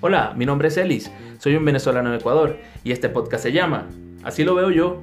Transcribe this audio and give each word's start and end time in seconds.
Hola, 0.00 0.34
mi 0.36 0.44
nombre 0.44 0.68
es 0.68 0.76
Elis, 0.76 1.10
soy 1.38 1.56
un 1.56 1.64
venezolano 1.64 2.10
de 2.10 2.18
Ecuador 2.18 2.58
y 2.84 2.92
este 2.92 3.08
podcast 3.08 3.42
se 3.42 3.52
llama 3.52 3.88
Así 4.22 4.44
lo 4.44 4.54
veo 4.54 4.70
yo. 4.70 5.02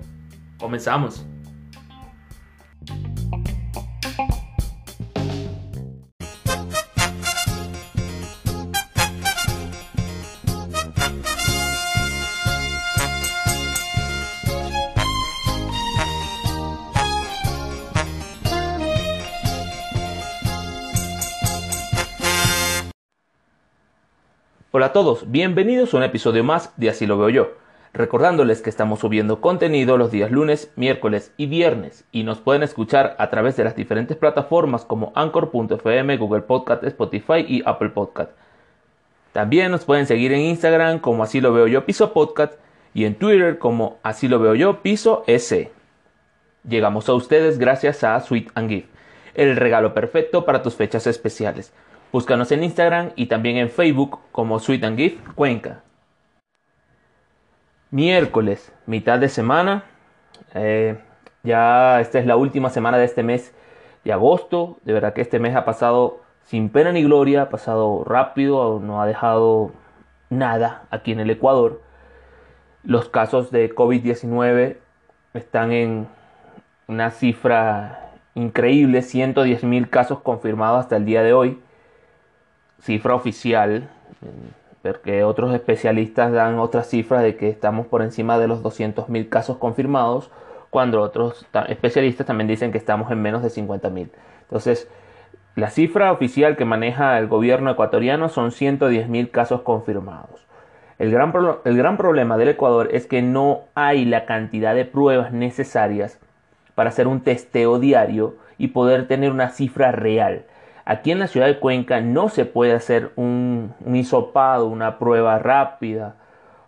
Comenzamos. 0.60 1.26
Hola 24.82 24.88
a 24.88 24.94
todos, 24.94 25.30
bienvenidos 25.30 25.94
a 25.94 25.98
un 25.98 26.04
episodio 26.04 26.44
más 26.44 26.74
de 26.76 26.90
Así 26.90 27.06
lo 27.06 27.16
veo 27.16 27.30
yo. 27.30 27.52
Recordándoles 27.94 28.64
que 28.64 28.72
estamos 28.72 29.02
subiendo 29.02 29.40
contenido 29.40 29.96
los 29.96 30.10
días 30.10 30.32
lunes, 30.32 30.72
miércoles 30.76 31.32
y 31.38 31.46
viernes 31.46 32.04
y 32.12 32.24
nos 32.24 32.40
pueden 32.40 32.64
escuchar 32.64 33.16
a 33.20 33.30
través 33.30 33.56
de 33.56 33.64
las 33.64 33.76
diferentes 33.76 34.18
plataformas 34.18 34.84
como 34.84 35.12
Anchor.fm, 35.14 36.18
Google 36.18 36.42
Podcast, 36.42 36.84
Spotify 36.84 37.46
y 37.48 37.62
Apple 37.64 37.90
Podcast. 37.90 38.32
También 39.34 39.70
nos 39.70 39.86
pueden 39.86 40.08
seguir 40.08 40.34
en 40.34 40.40
Instagram 40.40 40.98
como 40.98 41.22
Así 41.22 41.42
lo 41.42 41.54
veo 41.54 41.68
yo 41.68 41.86
piso 41.86 42.12
podcast 42.12 42.54
y 42.96 43.06
en 43.06 43.14
Twitter 43.14 43.60
como 43.60 44.00
Así 44.02 44.28
lo 44.28 44.40
veo 44.40 44.56
yo 44.56 44.82
piso 44.82 45.24
S. 45.28 45.72
Llegamos 46.68 47.08
a 47.08 47.14
ustedes 47.14 47.60
gracias 47.60 48.04
a 48.04 48.20
Sweet 48.20 48.50
and 48.56 48.84
el 49.36 49.58
regalo 49.58 49.94
perfecto 49.94 50.44
para 50.44 50.64
tus 50.64 50.74
fechas 50.74 51.06
especiales. 51.06 51.72
Búscanos 52.12 52.52
en 52.52 52.66
Instagram 52.66 53.12
y 53.16 53.28
también 53.28 53.56
en 53.56 53.70
Facebook 53.70 54.20
como 54.34 54.60
Sweet 54.60 54.84
and 54.84 54.98
Gift 54.98 55.34
Cuenca. 55.34 55.82
Miércoles, 57.90 58.74
mitad 58.86 59.18
de 59.18 59.30
semana. 59.30 59.86
Eh, 60.54 60.98
ya 61.44 62.02
esta 62.02 62.20
es 62.20 62.26
la 62.26 62.36
última 62.36 62.70
semana 62.70 62.98
de 62.98 63.06
este 63.06 63.24
mes 63.24 63.54
de 64.04 64.12
agosto. 64.12 64.78
De 64.84 64.92
verdad 64.92 65.14
que 65.14 65.22
este 65.22 65.40
mes 65.40 65.56
ha 65.56 65.64
pasado 65.64 66.20
sin 66.44 66.68
pena 66.68 66.92
ni 66.92 67.02
gloria, 67.02 67.44
ha 67.44 67.50
pasado 67.50 68.04
rápido, 68.04 68.82
no 68.82 69.02
ha 69.02 69.06
dejado 69.06 69.72
nada 70.30 70.84
aquí 70.92 71.14
en 71.14 71.22
el 71.22 71.30
Ecuador. 71.30 71.82
Los 72.84 73.08
casos 73.08 73.52
de 73.52 73.74
COVID-19 73.74 74.76
están 75.34 75.72
en 75.72 76.10
una 76.88 77.12
cifra 77.12 78.12
increíble, 78.36 79.02
110 79.02 79.64
mil 79.64 79.90
casos 79.90 80.20
confirmados 80.20 80.82
hasta 80.82 80.98
el 80.98 81.06
día 81.06 81.24
de 81.24 81.32
hoy 81.32 81.62
cifra 82.82 83.16
oficial, 83.16 83.90
porque 84.82 85.24
otros 85.24 85.54
especialistas 85.54 86.32
dan 86.32 86.60
otras 86.60 86.88
cifras 86.88 87.24
de 87.24 87.36
que 87.36 87.50
estamos 87.50 87.88
por 87.88 88.02
encima 88.02 88.38
de 88.40 88.48
los 88.48 88.64
200.000 88.64 89.30
casos 89.30 89.58
confirmados, 89.58 90.32
cuando 90.70 91.02
otros 91.02 91.46
especialistas 91.68 92.26
también 92.26 92.48
dicen 92.48 92.72
que 92.72 92.78
estamos 92.78 93.12
en 93.12 93.22
menos 93.22 93.44
de 93.44 93.50
50.000. 93.50 94.10
Entonces, 94.44 94.90
la 95.56 95.70
cifra 95.70 96.12
oficial 96.12 96.56
que 96.56 96.66
maneja 96.66 97.18
el 97.18 97.28
gobierno 97.28 97.72
ecuatoriano 97.72 98.30
son 98.30 98.52
110.000 98.52 99.32
casos 99.32 99.62
confirmados. 99.62 100.48
El 100.98 101.12
gran, 101.12 101.34
el 101.66 101.78
gran 101.78 101.98
problema 101.98 102.38
del 102.38 102.50
Ecuador 102.50 102.90
es 102.92 103.06
que 103.06 103.22
no 103.22 103.62
hay 103.76 104.06
la 104.06 104.26
cantidad 104.26 104.74
de 104.76 104.86
pruebas 104.86 105.34
necesarias 105.34 106.20
para 106.76 106.90
hacer 106.90 107.08
un 107.08 107.22
testeo 107.22 107.80
diario 107.80 108.36
y 108.58 108.68
poder 108.70 109.08
tener 109.08 109.32
una 109.32 109.50
cifra 109.50 109.92
real. 109.92 110.46
Aquí 110.92 111.10
en 111.10 111.20
la 111.20 111.28
ciudad 111.28 111.48
de 111.48 111.58
Cuenca 111.58 112.02
no 112.02 112.28
se 112.28 112.44
puede 112.44 112.74
hacer 112.74 113.14
un, 113.16 113.74
un 113.80 113.96
hisopado, 113.96 114.68
una 114.68 115.00
prueba 115.00 115.40
rápida 115.40 116.16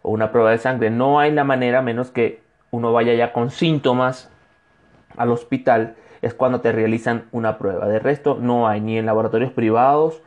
o 0.02 0.12
una 0.12 0.32
prueba 0.32 0.52
de 0.52 0.60
sangre. 0.60 0.90
No 0.90 1.20
hay 1.20 1.34
la 1.34 1.44
manera, 1.44 1.82
menos 1.82 2.10
que 2.10 2.42
uno 2.72 2.94
vaya 2.94 3.14
ya 3.16 3.34
con 3.34 3.52
síntomas 3.52 4.32
al 5.18 5.30
hospital, 5.30 5.96
es 6.22 6.34
cuando 6.34 6.62
te 6.62 6.72
realizan 6.72 7.26
una 7.34 7.58
prueba. 7.58 7.86
De 7.90 8.00
resto, 8.00 8.38
no 8.40 8.66
hay 8.66 8.80
ni 8.80 8.98
en 8.98 9.06
laboratorios 9.06 9.52
privados 9.52 10.22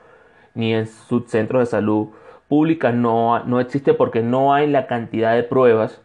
ni 0.52 0.74
en 0.74 0.88
subcentros 0.88 1.60
de 1.60 1.66
salud 1.66 2.08
pública. 2.48 2.92
No, 2.92 3.42
no 3.44 3.60
existe 3.60 3.94
porque 3.94 4.20
no 4.22 4.52
hay 4.52 4.66
la 4.66 4.88
cantidad 4.88 5.34
de 5.34 5.42
pruebas 5.42 6.02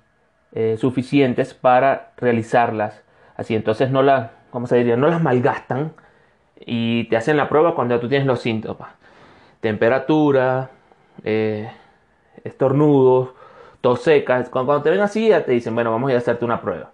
eh, 0.53 0.77
suficientes 0.79 1.53
para 1.53 2.13
realizarlas. 2.15 3.03
Así 3.35 3.53
entonces 3.53 3.91
no 3.91 4.01
la, 4.01 4.31
¿cómo 4.49 4.65
se 4.65 4.77
diría? 4.77 4.95
No 4.95 5.09
las 5.09 5.21
malgastan 5.21 5.91
y 6.65 7.05
te 7.05 7.17
hacen 7.17 7.37
la 7.37 7.49
prueba 7.49 7.75
cuando 7.75 7.99
tú 7.99 8.07
tienes 8.07 8.27
los 8.27 8.41
síntomas. 8.41 8.91
Temperatura, 9.59 10.71
eh, 11.23 11.69
estornudos, 12.43 13.29
tos 13.81 14.01
secas. 14.01 14.49
Cuando, 14.49 14.81
te 14.81 14.89
ven 14.89 15.01
así 15.01 15.29
ya 15.29 15.45
te 15.45 15.51
dicen, 15.51 15.75
bueno, 15.75 15.91
vamos 15.91 16.09
a 16.09 16.11
ir 16.11 16.15
a 16.15 16.19
hacerte 16.19 16.45
una 16.45 16.61
prueba. 16.61 16.91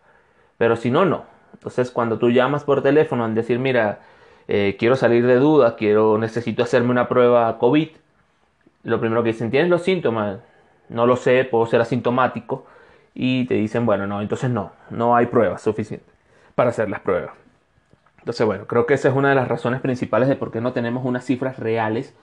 Pero 0.57 0.75
si 0.75 0.91
no, 0.91 1.05
no. 1.05 1.25
Entonces 1.53 1.91
cuando 1.91 2.17
tú 2.17 2.29
llamas 2.29 2.63
por 2.63 2.81
teléfono 2.81 3.25
a 3.25 3.29
decir, 3.29 3.59
mira, 3.59 3.99
eh, 4.47 4.75
quiero 4.79 4.95
salir 4.95 5.25
de 5.25 5.35
dudas, 5.35 5.73
quiero, 5.77 6.17
necesito 6.17 6.63
hacerme 6.63 6.91
una 6.91 7.07
prueba 7.07 7.57
COVID, 7.57 7.89
lo 8.83 8.99
primero 8.99 9.23
que 9.23 9.31
dicen, 9.31 9.51
¿tienes 9.51 9.69
los 9.69 9.83
síntomas? 9.83 10.39
No 10.89 11.05
lo 11.05 11.17
sé, 11.17 11.43
puedo 11.43 11.65
ser 11.65 11.81
asintomático. 11.81 12.65
Y 13.13 13.45
te 13.45 13.55
dicen, 13.55 13.85
bueno, 13.85 14.07
no, 14.07 14.21
entonces 14.21 14.49
no, 14.49 14.71
no 14.89 15.15
hay 15.15 15.25
pruebas 15.25 15.61
suficientes 15.61 16.13
para 16.55 16.69
hacer 16.69 16.89
las 16.89 17.01
pruebas. 17.01 17.46
Entonces, 18.27 18.45
bueno, 18.45 18.67
creo 18.67 18.85
que 18.85 18.93
esa 18.93 19.07
es 19.07 19.15
una 19.15 19.29
de 19.29 19.35
las 19.35 19.47
razones 19.47 19.79
principales 19.79 20.27
de 20.27 20.35
por 20.35 20.51
qué 20.51 20.59
no 20.59 20.73
tenemos 20.73 21.05
unas 21.05 21.23
cifras 21.23 21.59
reales 21.59 22.13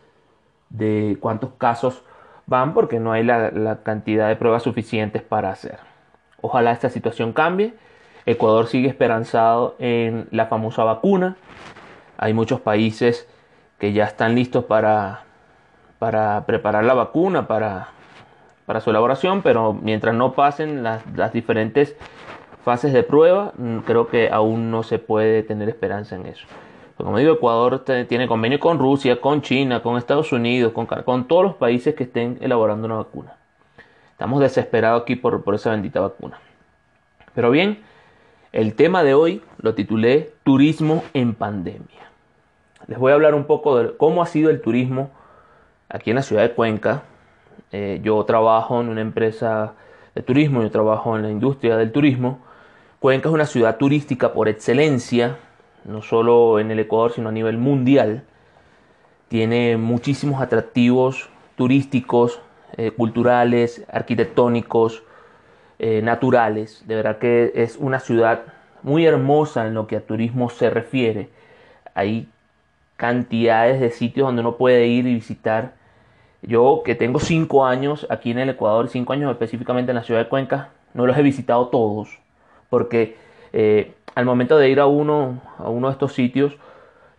de 0.68 1.16
cuántos 1.18 1.52
casos 1.56 2.02
van, 2.44 2.74
porque 2.74 3.00
no 3.00 3.12
hay 3.12 3.24
la, 3.24 3.78
cantidad 3.84 4.28
de 4.28 4.36
pruebas 4.36 4.64
suficientes 4.64 5.22
para 5.22 5.48
hacer. 5.48 5.78
Ojalá 6.42 6.72
esta 6.72 6.90
situación 6.90 7.32
cambie. 7.32 7.72
Ecuador 8.26 8.66
sigue 8.66 8.86
esperanzado 8.86 9.76
en 9.78 10.28
la 10.30 10.44
famosa 10.44 10.84
vacuna. 10.84 11.38
Hay 12.18 12.34
muchos 12.34 12.60
países 12.60 13.26
que 13.78 13.94
ya 13.94 14.04
están 14.04 14.34
listos 14.34 14.66
para, 14.66 15.22
para 15.98 16.44
preparar 16.44 16.84
la 16.84 16.92
vacuna, 16.92 17.48
para, 17.48 17.88
para 18.66 18.82
su 18.82 18.90
elaboración, 18.90 19.40
pero 19.40 19.72
mientras 19.72 20.14
no 20.14 20.34
pasen 20.34 20.82
las, 20.82 21.02
las 21.16 21.32
diferentes 21.32 21.96
fases 22.64 22.92
de 22.92 23.02
prueba, 23.02 23.52
mm, 23.56 23.78
creo 23.80 24.08
que 24.08 24.30
aún 24.30 24.70
no 24.70 24.82
se 24.82 24.98
puede 24.98 25.42
tener 25.42 25.68
esperanza 25.68 26.16
en 26.16 26.26
eso. 26.26 26.46
como 26.96 27.18
digo, 27.18 27.34
Ecuador 27.34 27.84
tiene 28.08 28.28
convenio 28.28 28.60
con 28.60 28.78
Rusia, 28.78 29.20
con 29.20 29.42
China, 29.42 29.82
con 29.82 29.96
Estados 29.96 30.32
Unidos, 30.32 30.72
con, 30.72 30.86
con 30.86 31.26
todos 31.26 31.42
los 31.42 31.54
países 31.54 31.94
que 31.94 32.04
estén 32.04 32.38
elaborando 32.40 32.86
una 32.86 32.94
vacuna. 32.94 33.34
Estamos 34.12 34.40
desesperados 34.40 35.02
aquí 35.02 35.16
por, 35.16 35.42
por 35.42 35.56
esa 35.56 35.72
bendita 35.72 36.00
vacuna. 36.00 36.38
Pero 37.34 37.50
bien, 37.50 37.82
el 38.52 38.74
tema 38.74 39.02
de 39.02 39.14
hoy 39.14 39.42
lo 39.58 39.74
titulé 39.74 40.32
Turismo 40.44 41.02
en 41.14 41.34
pandemia. 41.34 42.04
Les 42.86 42.96
voy 42.96 43.10
a 43.10 43.16
hablar 43.16 43.34
un 43.34 43.44
poco 43.44 43.76
de 43.76 43.96
cómo 43.96 44.22
ha 44.22 44.26
sido 44.26 44.50
el 44.50 44.60
turismo 44.60 45.10
aquí 45.88 46.10
en 46.10 46.16
la 46.16 46.22
ciudad 46.22 46.42
de 46.42 46.52
Cuenca. 46.52 47.02
Eh, 47.72 48.00
yo 48.04 48.22
trabajo 48.24 48.80
en 48.80 48.88
una 48.88 49.00
empresa 49.00 49.74
de 50.14 50.22
turismo, 50.22 50.62
yo 50.62 50.70
trabajo 50.70 51.16
en 51.16 51.22
la 51.22 51.30
industria 51.30 51.76
del 51.76 51.90
turismo 51.90 52.38
Cuenca 53.04 53.28
es 53.28 53.34
una 53.34 53.44
ciudad 53.44 53.76
turística 53.76 54.32
por 54.32 54.48
excelencia, 54.48 55.36
no 55.84 56.00
solo 56.00 56.58
en 56.58 56.70
el 56.70 56.78
Ecuador, 56.78 57.12
sino 57.12 57.28
a 57.28 57.32
nivel 57.32 57.58
mundial. 57.58 58.24
Tiene 59.28 59.76
muchísimos 59.76 60.40
atractivos 60.40 61.28
turísticos, 61.54 62.40
eh, 62.78 62.92
culturales, 62.92 63.84
arquitectónicos, 63.92 65.02
eh, 65.78 66.00
naturales. 66.00 66.82
De 66.86 66.94
verdad 66.94 67.18
que 67.18 67.52
es 67.54 67.76
una 67.76 68.00
ciudad 68.00 68.44
muy 68.82 69.04
hermosa 69.04 69.66
en 69.66 69.74
lo 69.74 69.86
que 69.86 69.96
a 69.96 70.00
turismo 70.00 70.48
se 70.48 70.70
refiere. 70.70 71.28
Hay 71.92 72.26
cantidades 72.96 73.82
de 73.82 73.90
sitios 73.90 74.28
donde 74.28 74.40
uno 74.40 74.56
puede 74.56 74.86
ir 74.86 75.06
y 75.06 75.12
visitar. 75.12 75.74
Yo 76.40 76.80
que 76.82 76.94
tengo 76.94 77.20
cinco 77.20 77.66
años 77.66 78.06
aquí 78.08 78.30
en 78.30 78.38
el 78.38 78.48
Ecuador, 78.48 78.88
cinco 78.88 79.12
años 79.12 79.30
específicamente 79.30 79.90
en 79.90 79.96
la 79.96 80.04
ciudad 80.04 80.20
de 80.20 80.30
Cuenca, 80.30 80.70
no 80.94 81.04
los 81.04 81.18
he 81.18 81.22
visitado 81.22 81.68
todos 81.68 82.23
porque 82.74 83.16
eh, 83.52 83.92
al 84.16 84.24
momento 84.24 84.58
de 84.58 84.68
ir 84.68 84.80
a 84.80 84.86
uno, 84.86 85.40
a 85.58 85.68
uno 85.68 85.86
de 85.86 85.92
estos 85.92 86.12
sitios, 86.12 86.56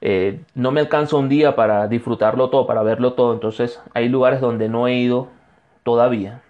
eh, 0.02 0.42
no 0.54 0.74
me 0.74 0.82
alcanza 0.82 1.16
un 1.16 1.30
día 1.30 1.56
para 1.56 1.88
disfrutarlo 1.88 2.50
todo, 2.50 2.68
para 2.68 2.84
verlo 2.84 3.14
todo. 3.14 3.32
Entonces 3.32 3.82
hay 3.94 4.10
lugares 4.10 4.42
donde 4.42 4.68
no 4.68 4.90
he 4.90 4.96
ido 4.96 5.30
todavía. 5.84 6.42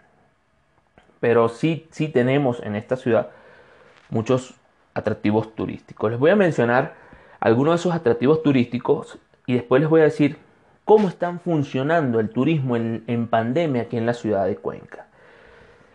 Pero 1.19 1.49
sí, 1.49 1.85
sí 1.91 2.07
tenemos 2.07 2.63
en 2.63 2.75
esta 2.75 2.95
ciudad 2.95 3.29
muchos 4.09 4.55
atractivos 4.95 5.53
turísticos. 5.53 6.09
Les 6.09 6.19
voy 6.19 6.31
a 6.31 6.35
mencionar 6.35 6.95
algunos 7.39 7.73
de 7.73 7.75
esos 7.81 7.93
atractivos 7.93 8.41
turísticos 8.41 9.19
y 9.45 9.53
después 9.53 9.81
les 9.81 9.89
voy 9.91 10.01
a 10.01 10.05
decir 10.05 10.37
cómo 10.83 11.09
están 11.09 11.39
funcionando 11.39 12.19
el 12.19 12.31
turismo 12.31 12.75
en, 12.75 13.03
en 13.05 13.27
pandemia 13.27 13.83
aquí 13.83 13.97
en 13.97 14.07
la 14.07 14.15
ciudad 14.15 14.47
de 14.47 14.55
Cuenca. 14.55 15.05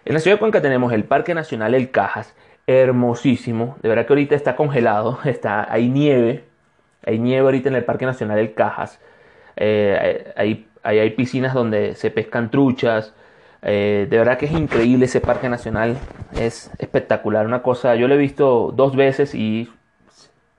En 0.05 0.15
la 0.15 0.21
ciudad 0.21 0.37
de 0.37 0.41
Cuenca 0.41 0.63
tenemos 0.63 0.93
el 0.93 1.03
Parque 1.03 1.35
Nacional 1.35 1.75
El 1.75 1.91
Cajas, 1.91 2.35
hermosísimo. 2.71 3.77
De 3.83 3.89
verdad 3.89 4.07
que 4.07 4.13
ahorita 4.13 4.35
está 4.35 4.55
congelado, 4.57 5.19
está, 5.25 5.71
hay 5.73 5.89
nieve. 5.89 6.45
Hay 7.05 7.19
nieve 7.19 7.45
ahorita 7.45 7.69
en 7.69 7.77
el 7.77 7.85
Parque 7.85 8.07
Nacional 8.07 8.37
del 8.37 8.55
Cajas. 8.55 9.01
Eh, 9.57 10.33
hay, 10.37 10.67
hay, 10.83 11.11
piscinas 11.11 11.55
donde 11.55 11.95
se 11.95 12.11
pescan 12.11 12.51
truchas. 12.51 13.15
Eh, 13.63 14.07
de 14.09 14.19
verdad 14.19 14.39
que 14.39 14.47
es 14.47 14.53
increíble 14.53 15.07
ese 15.07 15.21
parque 15.21 15.49
nacional. 15.49 15.97
Es 16.39 16.71
espectacular. 16.79 17.47
Una 17.47 17.63
cosa, 17.63 17.97
yo 17.97 18.07
lo 18.07 18.15
he 18.15 18.19
visto 18.19 18.73
dos 18.75 18.95
veces 18.95 19.35
y 19.35 19.69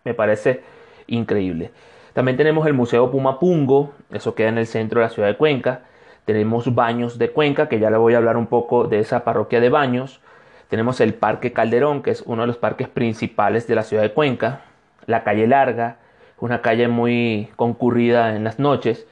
me 0.04 0.14
parece 0.14 0.62
increíble. 1.08 1.72
También 2.14 2.38
tenemos 2.38 2.68
el 2.68 2.74
Museo 2.74 3.10
Pumapungo. 3.12 3.94
Eso 4.12 4.36
queda 4.36 4.50
en 4.50 4.58
el 4.58 4.68
centro 4.68 5.00
de 5.00 5.06
la 5.06 5.14
ciudad 5.14 5.30
de 5.30 5.38
Cuenca. 5.38 5.82
Tenemos 6.26 6.74
Baños 6.76 7.18
de 7.18 7.32
Cuenca, 7.32 7.70
que 7.70 7.80
ya 7.80 7.90
le 7.90 7.98
voy 7.98 8.16
a 8.16 8.18
hablar 8.18 8.36
un 8.36 8.48
poco 8.48 8.86
de 8.88 9.00
esa 9.00 9.24
parroquia 9.24 9.62
de 9.62 9.70
Baños. 9.70 10.22
Tenemos 10.72 11.02
el 11.02 11.14
Parque 11.16 11.52
Calderón, 11.52 12.02
que 12.02 12.12
es 12.12 12.22
uno 12.26 12.44
de 12.44 12.48
los 12.48 12.56
parques 12.56 12.88
principales 12.88 13.68
de 13.68 13.76
la 13.76 13.84
ciudad 13.84 14.04
de 14.04 14.14
Cuenca. 14.14 14.62
La 15.06 15.26
calle 15.26 15.46
Larga, 15.46 15.98
una 16.40 16.62
calle 16.62 16.88
muy 16.88 17.50
concurrida 17.58 18.38
en 18.38 18.46
las 18.46 18.58
noches. 18.58 19.06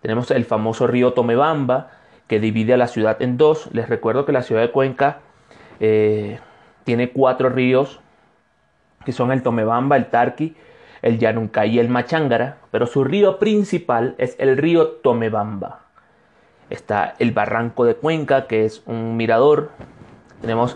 Tenemos 0.00 0.30
el 0.30 0.46
famoso 0.46 0.86
río 0.86 1.12
Tomebamba, 1.12 1.90
que 2.28 2.40
divide 2.40 2.72
a 2.72 2.78
la 2.78 2.86
ciudad 2.86 3.20
en 3.20 3.36
dos. 3.36 3.68
Les 3.74 3.90
recuerdo 3.90 4.24
que 4.24 4.32
la 4.32 4.40
ciudad 4.40 4.62
de 4.62 4.70
Cuenca 4.70 5.18
eh, 5.80 6.40
tiene 6.84 7.10
cuatro 7.10 7.50
ríos, 7.50 8.00
que 9.04 9.12
son 9.12 9.32
el 9.32 9.42
Tomebamba, 9.42 9.98
el 9.98 10.06
Tarqui, 10.06 10.56
el 11.02 11.18
Yanuncay 11.18 11.74
y 11.74 11.78
el 11.78 11.90
Machángara, 11.90 12.56
pero 12.70 12.86
su 12.86 13.04
río 13.04 13.38
principal 13.38 14.14
es 14.16 14.34
el 14.38 14.56
río 14.56 14.92
Tomebamba. 14.92 15.80
Está 16.70 17.16
el 17.18 17.32
Barranco 17.32 17.84
de 17.84 17.96
Cuenca, 17.96 18.46
que 18.46 18.64
es 18.64 18.82
un 18.86 19.18
mirador. 19.18 19.72
Tenemos 20.40 20.74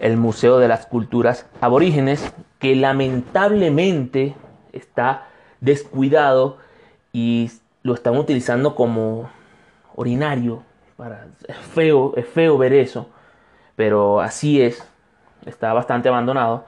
el 0.00 0.16
Museo 0.16 0.58
de 0.58 0.68
las 0.68 0.86
Culturas 0.86 1.46
Aborígenes, 1.60 2.32
que 2.58 2.74
lamentablemente 2.76 4.34
está 4.72 5.28
descuidado 5.60 6.58
y 7.12 7.50
lo 7.82 7.94
están 7.94 8.16
utilizando 8.16 8.74
como 8.74 9.30
orinario. 9.94 10.62
Para, 10.96 11.26
es, 11.48 11.56
feo, 11.56 12.14
es 12.16 12.26
feo 12.26 12.58
ver 12.58 12.72
eso, 12.72 13.08
pero 13.76 14.20
así 14.20 14.60
es. 14.60 14.86
Está 15.46 15.72
bastante 15.72 16.08
abandonado. 16.08 16.64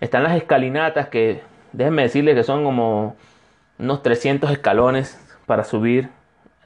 Están 0.00 0.22
las 0.22 0.36
escalinatas 0.36 1.08
que, 1.08 1.42
déjenme 1.72 2.02
decirles 2.02 2.34
que 2.34 2.42
son 2.44 2.64
como 2.64 3.16
unos 3.78 4.02
300 4.02 4.50
escalones 4.50 5.18
para 5.46 5.64
subir 5.64 6.10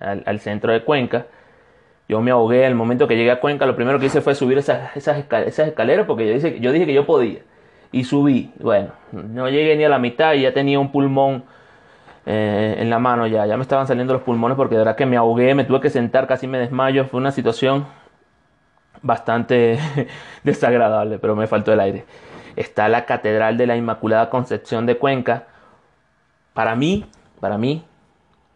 al, 0.01 0.41
centro 0.41 0.73
de 0.73 0.85
Cuenca. 0.85 1.27
Yo 2.09 2.21
me 2.21 2.31
ahogué 2.31 2.67
al 2.67 2.75
momento 2.75 3.09
que 3.09 3.17
llegué 3.17 3.31
a 3.31 3.41
Cuenca. 3.41 3.67
Lo 3.67 3.77
primero 3.77 3.99
que 3.99 4.07
hice 4.07 4.21
fue 4.21 4.35
subir 4.35 4.59
esas, 4.59 4.97
esas, 4.97 5.19
escaleras 5.19 6.07
porque 6.07 6.27
yo 6.27 6.35
dije, 6.35 6.61
yo 6.61 6.73
dije 6.73 6.87
que 6.87 6.95
yo 6.95 7.07
podía. 7.07 7.41
Y 7.93 8.05
subí. 8.05 8.53
Bueno, 8.61 8.91
no 9.13 9.49
llegué 9.49 9.77
ni 9.77 9.85
a 9.85 9.89
la 9.89 9.99
mitad 9.99 10.35
y 10.35 10.43
ya 10.43 10.53
tenía 10.53 10.79
un 10.79 10.93
pulmón 10.93 11.45
eh, 12.27 12.77
en 12.79 12.91
la 12.91 12.99
mano 12.99 13.27
ya. 13.27 13.47
Ya 13.47 13.57
me 13.57 13.63
estaban 13.63 13.87
saliendo 13.87 14.13
los 14.13 14.23
pulmones 14.23 14.57
porque 14.57 14.75
de 14.75 14.81
verdad 14.81 14.97
que 14.97 15.07
me 15.07 15.17
ahogué, 15.17 15.55
me 15.55 15.65
tuve 15.65 15.81
que 15.81 15.91
sentar, 15.91 16.27
casi 16.27 16.47
me 16.47 16.59
desmayo. 16.59 17.07
Fue 17.07 17.21
una 17.21 17.31
situación 17.33 17.87
bastante 19.03 19.79
desagradable, 20.45 21.19
pero 21.19 21.37
me 21.37 21.47
faltó 21.47 21.73
el 21.73 21.81
aire. 21.81 22.05
Está 22.57 22.89
la 22.89 23.05
Catedral 23.07 23.57
de 23.57 23.67
la 23.67 23.77
Inmaculada 23.77 24.31
Concepción 24.31 24.87
de 24.87 24.99
Cuenca. 24.99 25.45
Para 26.53 26.77
mí, 26.77 27.07
para 27.41 27.59
mí, 27.59 27.85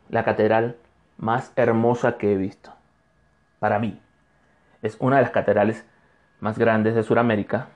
la 0.09 0.25
catedral 0.25 0.77
más 1.19 1.53
hermosa 1.57 2.17
que 2.17 2.33
he 2.33 2.37
visto. 2.37 2.78
Para 3.59 3.79
mí. 3.79 4.01
Es 4.83 4.97
una 5.01 5.17
de 5.17 5.23
las 5.23 5.31
catedrales 5.31 5.85
más 6.41 6.59
grandes 6.59 6.95
de 6.95 7.03
Sudamérica. 7.03 7.69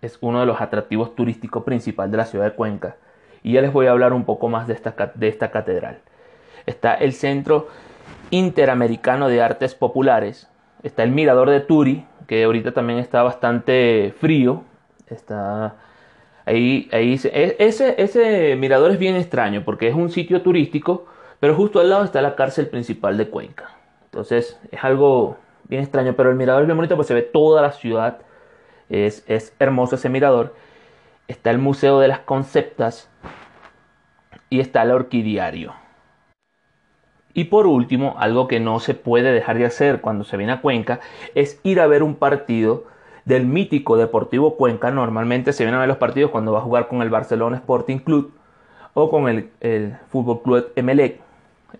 Es 0.00 0.18
uno 0.20 0.40
de 0.40 0.46
los 0.46 0.60
atractivos 0.60 1.14
turísticos 1.14 1.64
principales 1.64 2.12
de 2.12 2.18
la 2.18 2.26
ciudad 2.26 2.44
de 2.44 2.52
Cuenca 2.52 2.96
y 3.42 3.52
ya 3.52 3.62
les 3.62 3.72
voy 3.72 3.86
a 3.86 3.92
hablar 3.92 4.12
un 4.12 4.24
poco 4.24 4.48
más 4.48 4.66
de 4.66 4.74
esta, 4.74 4.94
de 5.14 5.28
esta 5.28 5.50
catedral. 5.50 5.98
Está 6.66 6.94
el 6.94 7.12
Centro 7.12 7.68
Interamericano 8.30 9.28
de 9.28 9.42
Artes 9.42 9.74
Populares, 9.74 10.48
está 10.82 11.02
el 11.02 11.10
Mirador 11.10 11.50
de 11.50 11.60
Turi, 11.60 12.04
que 12.26 12.44
ahorita 12.44 12.72
también 12.72 12.98
está 12.98 13.22
bastante 13.22 14.14
frío, 14.20 14.64
está 15.06 15.76
ahí, 16.44 16.88
ahí 16.92 17.18
e, 17.24 17.56
ese, 17.58 17.94
ese 17.98 18.56
mirador 18.56 18.90
es 18.90 18.98
bien 18.98 19.16
extraño 19.16 19.64
porque 19.64 19.88
es 19.88 19.94
un 19.94 20.10
sitio 20.10 20.42
turístico, 20.42 21.06
pero 21.40 21.54
justo 21.54 21.80
al 21.80 21.88
lado 21.88 22.04
está 22.04 22.20
la 22.20 22.36
cárcel 22.36 22.68
principal 22.68 23.16
de 23.16 23.28
Cuenca. 23.28 23.77
Entonces 24.08 24.58
es 24.70 24.84
algo 24.84 25.36
bien 25.64 25.82
extraño, 25.82 26.14
pero 26.14 26.30
el 26.30 26.36
mirador 26.36 26.62
es 26.62 26.66
bien 26.66 26.76
bonito 26.76 26.96
porque 26.96 27.08
se 27.08 27.14
ve 27.14 27.22
toda 27.22 27.62
la 27.62 27.72
ciudad, 27.72 28.18
es, 28.88 29.24
es 29.28 29.54
hermoso 29.58 29.96
ese 29.96 30.08
mirador 30.08 30.54
está 31.28 31.50
el 31.50 31.58
Museo 31.58 32.00
de 32.00 32.08
las 32.08 32.20
Conceptas 32.20 33.08
y 34.50 34.60
está 34.60 34.82
el 34.82 34.90
Orquidiario. 34.90 35.74
Y 37.34 37.44
por 37.44 37.66
último, 37.66 38.16
algo 38.18 38.48
que 38.48 38.58
no 38.58 38.80
se 38.80 38.94
puede 38.94 39.30
dejar 39.30 39.58
de 39.58 39.66
hacer 39.66 40.00
cuando 40.00 40.24
se 40.24 40.36
viene 40.36 40.54
a 40.54 40.60
Cuenca 40.60 41.00
es 41.34 41.60
ir 41.62 41.80
a 41.80 41.86
ver 41.86 42.02
un 42.02 42.16
partido 42.16 42.84
del 43.26 43.46
mítico 43.46 43.96
Deportivo 43.96 44.56
Cuenca. 44.56 44.90
Normalmente 44.90 45.52
se 45.52 45.62
vienen 45.62 45.76
a 45.76 45.80
ver 45.80 45.88
los 45.88 45.98
partidos 45.98 46.30
cuando 46.30 46.52
va 46.52 46.58
a 46.58 46.62
jugar 46.62 46.88
con 46.88 47.02
el 47.02 47.10
Barcelona 47.10 47.56
Sporting 47.58 47.98
Club 47.98 48.32
o 48.94 49.10
con 49.10 49.28
el, 49.28 49.50
el 49.60 49.96
Fútbol 50.08 50.42
Club 50.42 50.72
Emelec 50.74 51.20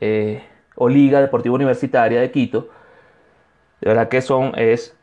eh, 0.01 0.45
o 0.81 0.89
Liga 0.89 1.21
Deportiva 1.21 1.57
Universitaria 1.57 2.21
de 2.21 2.31
Quito. 2.31 2.69
De 3.81 3.89
verdad 3.89 4.09
que 4.09 4.23
son, 4.23 4.53
es 4.57 4.97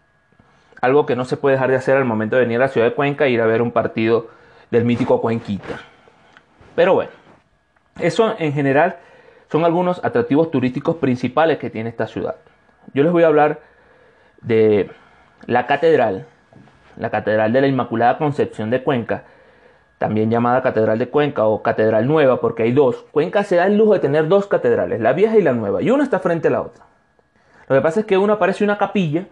algo 0.81 1.05
que 1.05 1.15
no 1.15 1.25
se 1.25 1.35
puede 1.35 1.55
dejar 1.55 1.69
de 1.69 1.75
hacer 1.75 1.97
al 1.97 2.05
momento 2.05 2.37
de 2.37 2.43
venir 2.43 2.57
a 2.57 2.61
la 2.61 2.67
ciudad 2.69 2.87
de 2.87 2.93
Cuenca 2.93 3.25
e 3.25 3.31
ir 3.31 3.41
a 3.41 3.45
ver 3.45 3.61
un 3.61 3.71
partido 3.71 4.27
del 4.71 4.85
mítico 4.85 5.19
Cuenquita. 5.21 5.81
Pero 6.75 6.93
bueno, 6.93 7.11
eso 7.99 8.35
en 8.39 8.53
general 8.53 8.97
son 9.51 9.65
algunos 9.65 10.03
atractivos 10.03 10.49
turísticos 10.49 10.95
principales 10.95 11.57
que 11.57 11.69
tiene 11.69 11.89
esta 11.89 12.07
ciudad. 12.07 12.35
Yo 12.93 13.03
les 13.03 13.11
voy 13.11 13.23
a 13.23 13.27
hablar 13.27 13.59
de 14.41 14.89
la 15.45 15.67
catedral, 15.67 16.25
la 16.97 17.09
Catedral 17.09 17.51
de 17.51 17.61
la 17.61 17.67
Inmaculada 17.67 18.17
Concepción 18.17 18.69
de 18.69 18.81
Cuenca, 18.81 19.23
también 19.97 20.29
llamada 20.29 20.61
Catedral 20.61 20.99
de 20.99 21.09
Cuenca 21.09 21.45
o 21.45 21.63
Catedral 21.63 22.07
Nueva, 22.07 22.41
porque 22.41 22.63
hay 22.63 22.71
dos. 22.71 23.05
Cuenca 23.11 23.43
se 23.43 23.55
da 23.55 23.67
el 23.67 23.77
lujo 23.77 23.93
de 23.93 23.99
tener 23.99 24.27
dos 24.27 24.47
catedrales, 24.47 24.99
la 24.99 25.13
vieja 25.13 25.37
y 25.37 25.41
la 25.41 25.53
nueva, 25.53 25.81
y 25.81 25.89
una 25.89 26.03
está 26.03 26.19
frente 26.19 26.49
a 26.49 26.51
la 26.51 26.61
otra. 26.61 26.85
Lo 27.67 27.75
que 27.75 27.81
pasa 27.81 28.01
es 28.01 28.05
que 28.05 28.17
una 28.17 28.37
parece 28.37 28.63
una 28.63 28.77
capilla 28.77 29.25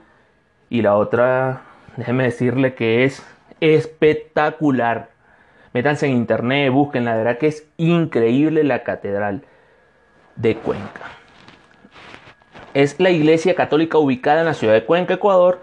y 0.69 0.81
la 0.81 0.95
otra, 0.95 1.62
déjeme 1.98 2.24
decirle 2.24 2.74
que 2.74 3.04
es 3.04 3.24
espectacular. 3.60 5.10
Métanse 5.74 6.06
en 6.06 6.13
internet, 6.13 6.71
busquen, 6.71 7.06
la 7.06 7.15
verdad 7.15 7.38
que 7.38 7.48
es 7.48 7.68
increíble 7.77 8.63
la 8.63 8.83
catedral 8.83 9.43
de 10.36 10.55
Cuenca. 10.55 11.01
Es 12.74 13.00
la 13.00 13.12
iglesia 13.12 13.53
católica 13.53 13.98
ubicada 13.98 14.39
en 14.39 14.48
la 14.48 14.53
ciudad 14.53 14.74
de 14.74 14.86
Cuenca, 14.86 15.15
Ecuador, 15.15 15.60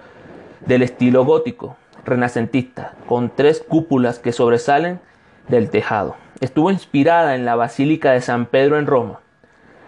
del 0.60 0.82
estilo 0.82 1.24
gótico, 1.24 1.76
renacentista, 2.04 2.94
con 3.06 3.30
tres 3.34 3.64
cúpulas 3.66 4.18
que 4.18 4.32
sobresalen 4.32 5.00
del 5.48 5.70
tejado. 5.70 6.16
Estuvo 6.40 6.70
inspirada 6.70 7.34
en 7.34 7.44
la 7.44 7.56
Basílica 7.56 8.12
de 8.12 8.20
San 8.20 8.46
Pedro 8.46 8.78
en 8.78 8.86
Roma. 8.86 9.20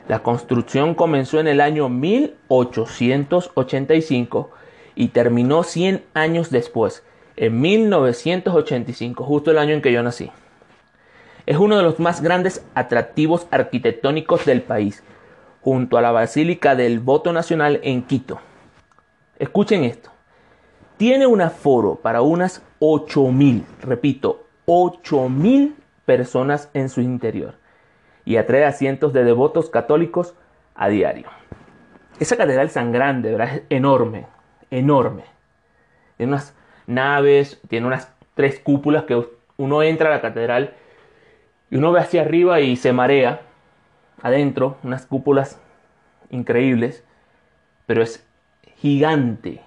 La 0.08 0.22
construcción 0.22 0.94
comenzó 0.94 1.40
en 1.40 1.48
el 1.48 1.60
año 1.60 1.88
1885 1.88 4.50
y 4.94 5.08
terminó 5.08 5.62
100 5.62 6.04
años 6.12 6.50
después, 6.50 7.02
en 7.36 7.60
1985, 7.60 9.24
justo 9.24 9.50
el 9.50 9.58
año 9.58 9.74
en 9.74 9.80
que 9.80 9.92
yo 9.92 10.02
nací. 10.02 10.30
Es 11.46 11.56
uno 11.56 11.76
de 11.76 11.82
los 11.82 11.98
más 11.98 12.20
grandes 12.20 12.64
atractivos 12.74 13.46
arquitectónicos 13.50 14.44
del 14.44 14.62
país, 14.62 15.02
junto 15.60 15.96
a 15.96 16.02
la 16.02 16.12
Basílica 16.12 16.74
del 16.74 17.00
Voto 17.00 17.32
Nacional 17.32 17.80
en 17.82 18.02
Quito. 18.02 18.40
Escuchen 19.38 19.84
esto. 19.84 20.11
Tiene 20.96 21.26
un 21.26 21.40
aforo 21.40 21.96
para 21.96 22.22
unas 22.22 22.62
8.000, 22.80 23.64
repito, 23.82 24.46
8.000 24.66 25.74
personas 26.04 26.70
en 26.74 26.88
su 26.88 27.00
interior 27.00 27.54
y 28.24 28.36
atrae 28.36 28.64
a 28.64 28.72
cientos 28.72 29.12
de 29.12 29.24
devotos 29.24 29.70
católicos 29.70 30.34
a 30.74 30.88
diario. 30.88 31.28
Esa 32.20 32.36
catedral 32.36 32.66
es 32.66 32.74
tan 32.74 32.92
grande, 32.92 33.32
¿verdad? 33.32 33.56
es 33.56 33.62
enorme, 33.68 34.26
enorme. 34.70 35.24
Tiene 36.16 36.32
unas 36.32 36.54
naves, 36.86 37.60
tiene 37.68 37.86
unas 37.86 38.12
tres 38.34 38.60
cúpulas 38.60 39.04
que 39.04 39.26
uno 39.56 39.82
entra 39.82 40.08
a 40.08 40.12
la 40.12 40.20
catedral 40.20 40.74
y 41.70 41.76
uno 41.76 41.92
ve 41.92 42.00
hacia 42.00 42.22
arriba 42.22 42.60
y 42.60 42.76
se 42.76 42.92
marea 42.92 43.40
adentro, 44.22 44.76
unas 44.82 45.06
cúpulas 45.06 45.60
increíbles, 46.30 47.04
pero 47.86 48.02
es 48.02 48.24
gigante, 48.76 49.62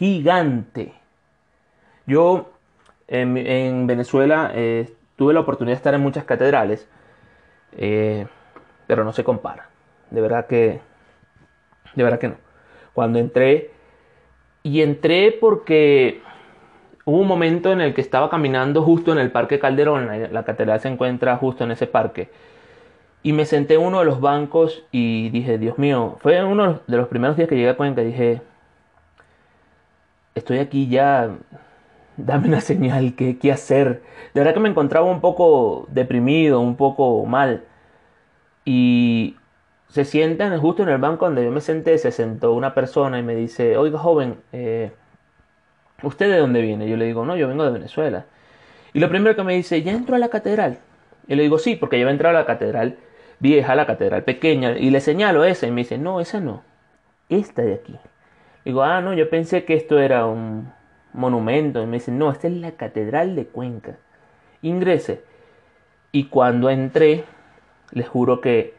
gigante. 0.00 0.94
Yo 2.06 2.50
en, 3.06 3.86
Venezuela 3.86 4.50
eh, 4.54 4.90
tuve 5.16 5.34
la 5.34 5.40
oportunidad 5.40 5.74
de 5.74 5.76
estar 5.76 5.92
en 5.92 6.00
muchas 6.00 6.24
catedrales, 6.24 6.88
eh, 7.76 8.26
pero 8.86 9.04
no 9.04 9.12
se 9.12 9.24
compara. 9.24 9.68
De 10.10 10.22
verdad 10.22 10.46
que, 10.46 10.80
de 11.94 12.02
verdad 12.02 12.18
que 12.18 12.28
no. 12.28 12.36
Cuando 12.94 13.18
entré, 13.18 13.72
y 14.62 14.80
entré 14.80 15.36
porque 15.38 16.22
hubo 17.04 17.18
un 17.18 17.28
momento 17.28 17.70
en 17.70 17.82
el 17.82 17.92
que 17.92 18.00
estaba 18.00 18.30
caminando 18.30 18.82
justo 18.82 19.12
en 19.12 19.18
el 19.18 19.30
Parque 19.30 19.58
Calderón, 19.58 20.08
la, 20.32 20.44
catedral 20.44 20.80
se 20.80 20.88
encuentra 20.88 21.36
justo 21.36 21.64
en 21.64 21.72
ese 21.72 21.86
parque, 21.86 22.30
y 23.22 23.34
me 23.34 23.44
senté 23.44 23.74
en 23.74 23.82
uno 23.82 23.98
de 23.98 24.06
los 24.06 24.22
bancos 24.22 24.82
y 24.92 25.28
dije, 25.28 25.58
Dios 25.58 25.78
mío, 25.78 26.16
fue 26.20 26.42
uno 26.42 26.80
de 26.86 26.96
los 26.96 27.08
primeros 27.08 27.36
días 27.36 27.50
que 27.50 27.56
llegué 27.56 27.68
a 27.68 27.76
Cuenca, 27.76 28.00
dije, 28.00 28.40
estoy 30.40 30.58
aquí 30.58 30.88
ya, 30.88 31.30
dame 32.16 32.48
una 32.48 32.60
señal, 32.60 33.14
¿qué, 33.16 33.38
qué 33.38 33.52
hacer? 33.52 34.02
De 34.34 34.40
verdad 34.40 34.54
que 34.54 34.60
me 34.60 34.68
encontraba 34.68 35.06
un 35.06 35.20
poco 35.20 35.86
deprimido, 35.90 36.60
un 36.60 36.76
poco 36.76 37.24
mal. 37.26 37.64
Y 38.64 39.36
se 39.88 40.04
sientan 40.04 40.58
justo 40.60 40.82
en 40.82 40.88
el 40.90 40.98
banco 40.98 41.26
donde 41.26 41.44
yo 41.44 41.50
me 41.50 41.60
senté, 41.60 41.98
se 41.98 42.12
sentó 42.12 42.52
una 42.52 42.74
persona 42.74 43.18
y 43.18 43.22
me 43.22 43.34
dice, 43.34 43.76
oiga 43.76 43.98
joven, 43.98 44.36
eh, 44.52 44.92
¿usted 46.02 46.30
de 46.30 46.38
dónde 46.38 46.62
viene? 46.62 46.88
Yo 46.88 46.96
le 46.96 47.06
digo, 47.06 47.24
no, 47.24 47.36
yo 47.36 47.48
vengo 47.48 47.64
de 47.64 47.72
Venezuela. 47.72 48.26
Y 48.92 49.00
lo 49.00 49.08
primero 49.08 49.36
que 49.36 49.42
me 49.42 49.54
dice, 49.54 49.82
¿ya 49.82 49.92
entró 49.92 50.16
a 50.16 50.18
la 50.18 50.28
catedral? 50.28 50.78
Y 51.28 51.34
le 51.36 51.42
digo, 51.42 51.58
sí, 51.58 51.76
porque 51.76 51.98
yo 52.00 52.08
he 52.08 52.10
entrado 52.10 52.36
a 52.36 52.40
la 52.40 52.46
catedral 52.46 52.98
vieja, 53.40 53.74
la 53.74 53.86
catedral 53.86 54.24
pequeña, 54.24 54.78
y 54.78 54.90
le 54.90 55.00
señalo 55.00 55.44
esa, 55.44 55.66
y 55.66 55.70
me 55.70 55.82
dice, 55.82 55.98
no, 55.98 56.20
esa 56.20 56.40
no, 56.40 56.62
esta 57.28 57.62
de 57.62 57.74
aquí. 57.74 57.96
Digo, 58.64 58.82
ah, 58.82 59.00
no, 59.00 59.14
yo 59.14 59.30
pensé 59.30 59.64
que 59.64 59.74
esto 59.74 59.98
era 59.98 60.26
un 60.26 60.72
monumento. 61.12 61.82
Y 61.82 61.86
me 61.86 61.98
dice, 61.98 62.12
no, 62.12 62.30
esta 62.30 62.48
es 62.48 62.54
la 62.54 62.72
catedral 62.72 63.36
de 63.36 63.46
Cuenca. 63.46 63.96
Ingrese. 64.62 65.22
Y 66.12 66.24
cuando 66.24 66.70
entré, 66.70 67.24
les 67.92 68.08
juro 68.08 68.40
que 68.40 68.74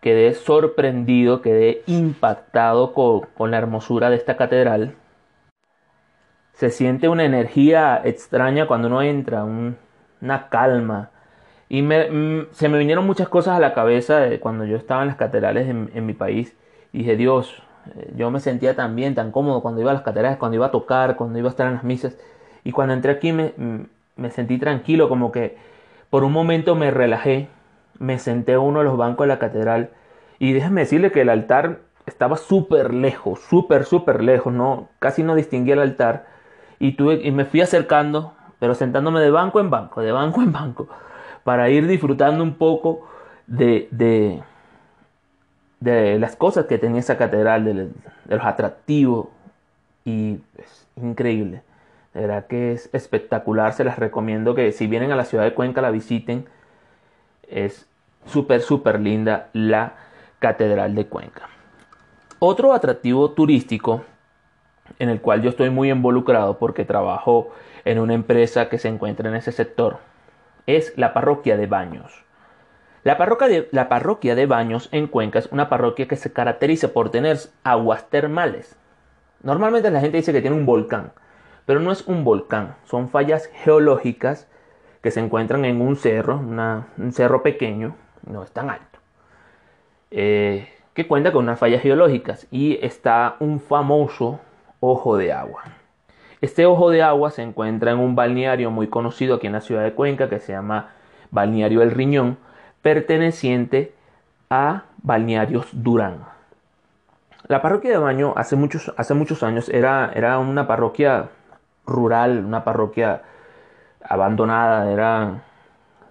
quedé 0.00 0.34
sorprendido, 0.34 1.42
quedé 1.42 1.82
impactado 1.86 2.92
con, 2.94 3.50
la 3.50 3.58
hermosura 3.58 4.10
de 4.10 4.16
esta 4.16 4.36
catedral. 4.36 4.94
Se 6.52 6.70
siente 6.70 7.08
una 7.08 7.24
energía 7.24 8.00
extraña 8.04 8.66
cuando 8.66 8.88
uno 8.88 9.02
entra, 9.02 9.44
una 9.44 10.48
calma. 10.50 11.10
Y 11.68 11.82
mm, 11.82 12.48
se 12.50 12.68
me 12.68 12.78
vinieron 12.78 13.06
muchas 13.06 13.28
cosas 13.28 13.56
a 13.56 13.60
la 13.60 13.74
cabeza 13.74 14.18
de 14.20 14.40
cuando 14.40 14.64
yo 14.64 14.76
estaba 14.76 15.02
en 15.02 15.08
las 15.08 15.16
catedrales 15.16 15.68
en, 15.68 16.06
mi 16.06 16.14
país. 16.14 16.56
Y 16.92 16.98
dije, 16.98 17.16
Dios, 17.16 17.62
yo 18.16 18.30
me 18.30 18.40
sentía 18.40 18.76
tan 18.76 18.96
bien, 18.96 19.14
tan 19.14 19.32
cómodo 19.32 19.62
cuando 19.62 19.80
iba 19.80 19.90
a 19.90 19.94
las 19.94 20.02
catedrales, 20.02 20.38
cuando 20.38 20.56
iba 20.56 20.66
a 20.66 20.70
tocar, 20.70 21.16
cuando 21.16 21.38
iba 21.38 21.48
a 21.48 21.50
estar 21.50 21.66
en 21.66 21.74
las 21.74 21.84
misas. 21.84 22.16
Y 22.64 22.72
cuando 22.72 22.94
entré 22.94 23.12
aquí 23.12 23.32
me, 23.32 23.54
me 24.16 24.30
sentí 24.30 24.58
tranquilo, 24.58 25.08
como 25.08 25.32
que 25.32 25.56
por 26.10 26.24
un 26.24 26.32
momento 26.32 26.74
me 26.74 26.90
relajé 26.90 27.48
me 28.00 28.18
senté 28.18 28.52
en 28.52 28.60
uno 28.60 28.80
de 28.80 28.86
los 28.86 28.96
bancos 28.96 29.24
de 29.24 29.28
la 29.28 29.38
catedral 29.38 29.90
y 30.40 30.52
déjame 30.52 30.80
decirle 30.80 31.12
que 31.12 31.20
el 31.20 31.28
altar 31.28 31.80
estaba 32.06 32.36
súper 32.36 32.92
lejos, 32.92 33.40
súper, 33.40 33.84
súper 33.84 34.24
lejos, 34.24 34.52
no, 34.52 34.88
casi 34.98 35.22
no 35.22 35.36
distinguía 35.36 35.74
el 35.74 35.80
altar 35.80 36.26
y, 36.80 36.92
tuve, 36.92 37.20
y 37.22 37.30
me 37.30 37.44
fui 37.44 37.60
acercando, 37.60 38.32
pero 38.58 38.74
sentándome 38.74 39.20
de 39.20 39.30
banco 39.30 39.60
en 39.60 39.70
banco, 39.70 40.00
de 40.00 40.10
banco 40.10 40.40
en 40.40 40.50
banco, 40.50 40.88
para 41.44 41.68
ir 41.68 41.86
disfrutando 41.86 42.42
un 42.42 42.54
poco 42.54 43.06
de, 43.46 43.86
de, 43.90 44.42
de 45.80 46.18
las 46.18 46.36
cosas 46.36 46.66
que 46.66 46.78
tenía 46.78 47.00
esa 47.00 47.16
catedral, 47.16 47.64
de, 47.64 47.88
los 48.28 48.44
atractivos 48.44 49.28
y 50.04 50.38
es 50.58 50.86
increíble. 50.96 51.62
De 52.14 52.20
verdad 52.22 52.46
que 52.46 52.72
es 52.72 52.90
espectacular, 52.92 53.72
se 53.72 53.84
las 53.84 53.98
recomiendo 53.98 54.54
que 54.54 54.72
si 54.72 54.86
vienen 54.86 55.12
a 55.12 55.16
la 55.16 55.24
ciudad 55.24 55.44
de 55.44 55.54
Cuenca 55.54 55.80
la 55.80 55.90
visiten. 55.90 56.46
Es 57.48 57.86
súper, 58.26 58.60
súper 58.60 59.00
linda 59.00 59.48
la 59.52 59.94
Catedral 60.38 60.94
de 60.94 61.06
Cuenca. 61.06 61.48
Otro 62.38 62.72
atractivo 62.72 63.32
turístico 63.32 64.04
en 64.98 65.08
el 65.08 65.20
cual 65.20 65.42
yo 65.42 65.50
estoy 65.50 65.70
muy 65.70 65.90
involucrado 65.90 66.58
porque 66.58 66.84
trabajo 66.84 67.50
en 67.84 67.98
una 67.98 68.14
empresa 68.14 68.68
que 68.68 68.78
se 68.78 68.88
encuentra 68.88 69.28
en 69.28 69.36
ese 69.36 69.52
sector 69.52 69.98
es 70.66 70.96
la 70.96 71.12
parroquia 71.12 71.56
de 71.56 71.66
Baños. 71.66 72.24
La 73.02 73.16
parroquia 73.16 73.48
de, 73.48 73.68
la 73.72 73.88
parroquia 73.88 74.34
de 74.34 74.44
Baños 74.44 74.90
en 74.92 75.06
Cuenca 75.06 75.38
es 75.38 75.48
una 75.50 75.70
parroquia 75.70 76.06
que 76.06 76.16
se 76.16 76.32
caracteriza 76.32 76.88
por 76.88 77.10
tener 77.10 77.38
aguas 77.64 78.10
termales. 78.10 78.76
Normalmente 79.42 79.90
la 79.90 80.00
gente 80.00 80.18
dice 80.18 80.32
que 80.32 80.42
tiene 80.42 80.56
un 80.56 80.66
volcán, 80.66 81.12
pero 81.64 81.80
no 81.80 81.92
es 81.92 82.06
un 82.06 82.24
volcán, 82.24 82.76
son 82.84 83.08
fallas 83.08 83.48
geológicas 83.64 84.48
que 85.02 85.10
se 85.10 85.20
encuentran 85.20 85.64
en 85.64 85.80
un 85.80 85.96
cerro, 85.96 86.36
un 86.36 87.12
cerro 87.12 87.42
pequeño, 87.42 87.96
no 88.26 88.42
es 88.42 88.50
tan 88.50 88.68
alto, 88.68 88.98
eh, 90.10 90.68
que 90.92 91.06
cuenta 91.06 91.32
con 91.32 91.44
unas 91.44 91.58
fallas 91.58 91.80
geológicas 91.80 92.46
y 92.50 92.78
está 92.82 93.36
un 93.40 93.60
famoso 93.60 94.40
ojo 94.80 95.16
de 95.16 95.32
agua. 95.32 95.62
Este 96.42 96.66
ojo 96.66 96.90
de 96.90 97.02
agua 97.02 97.30
se 97.30 97.42
encuentra 97.42 97.92
en 97.92 97.98
un 97.98 98.14
balneario 98.14 98.70
muy 98.70 98.88
conocido 98.88 99.36
aquí 99.36 99.46
en 99.46 99.54
la 99.54 99.62
ciudad 99.62 99.84
de 99.84 99.94
Cuenca 99.94 100.28
que 100.28 100.40
se 100.40 100.52
llama 100.52 100.90
Balneario 101.30 101.80
El 101.80 101.92
Riñón, 101.92 102.38
perteneciente 102.82 103.94
a 104.48 104.84
Balnearios 105.02 105.68
Durán. 105.72 106.24
La 107.46 107.62
parroquia 107.62 107.90
de 107.90 107.98
Baño 107.98 108.32
hace 108.36 108.56
muchos, 108.56 108.92
hace 108.96 109.14
muchos 109.14 109.42
años 109.42 109.68
era, 109.68 110.12
era 110.14 110.38
una 110.38 110.66
parroquia 110.66 111.30
rural, 111.86 112.44
una 112.44 112.64
parroquia 112.64 113.22
abandonada, 114.02 114.90
era 114.92 115.42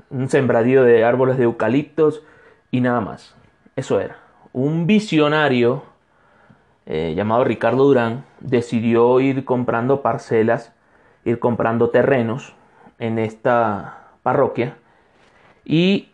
un 0.10 0.30
sembradío 0.30 0.84
de 0.84 1.04
árboles 1.04 1.38
de 1.38 1.44
eucaliptos 1.44 2.24
y 2.72 2.82
nada 2.82 3.00
más. 3.02 3.36
Eso 3.76 4.00
era. 4.00 4.18
Un 4.52 4.88
visionario 4.88 5.84
eh, 6.86 7.14
llamado 7.16 7.44
Ricardo 7.44 7.86
Durán 7.86 8.26
decidió 8.40 9.20
ir 9.20 9.46
comprando 9.46 10.02
parcelas, 10.02 10.74
ir 11.24 11.40
comprando 11.40 11.90
terrenos 11.92 12.56
en 12.98 13.20
esta 13.20 14.10
parroquia 14.24 14.76
y 15.64 16.10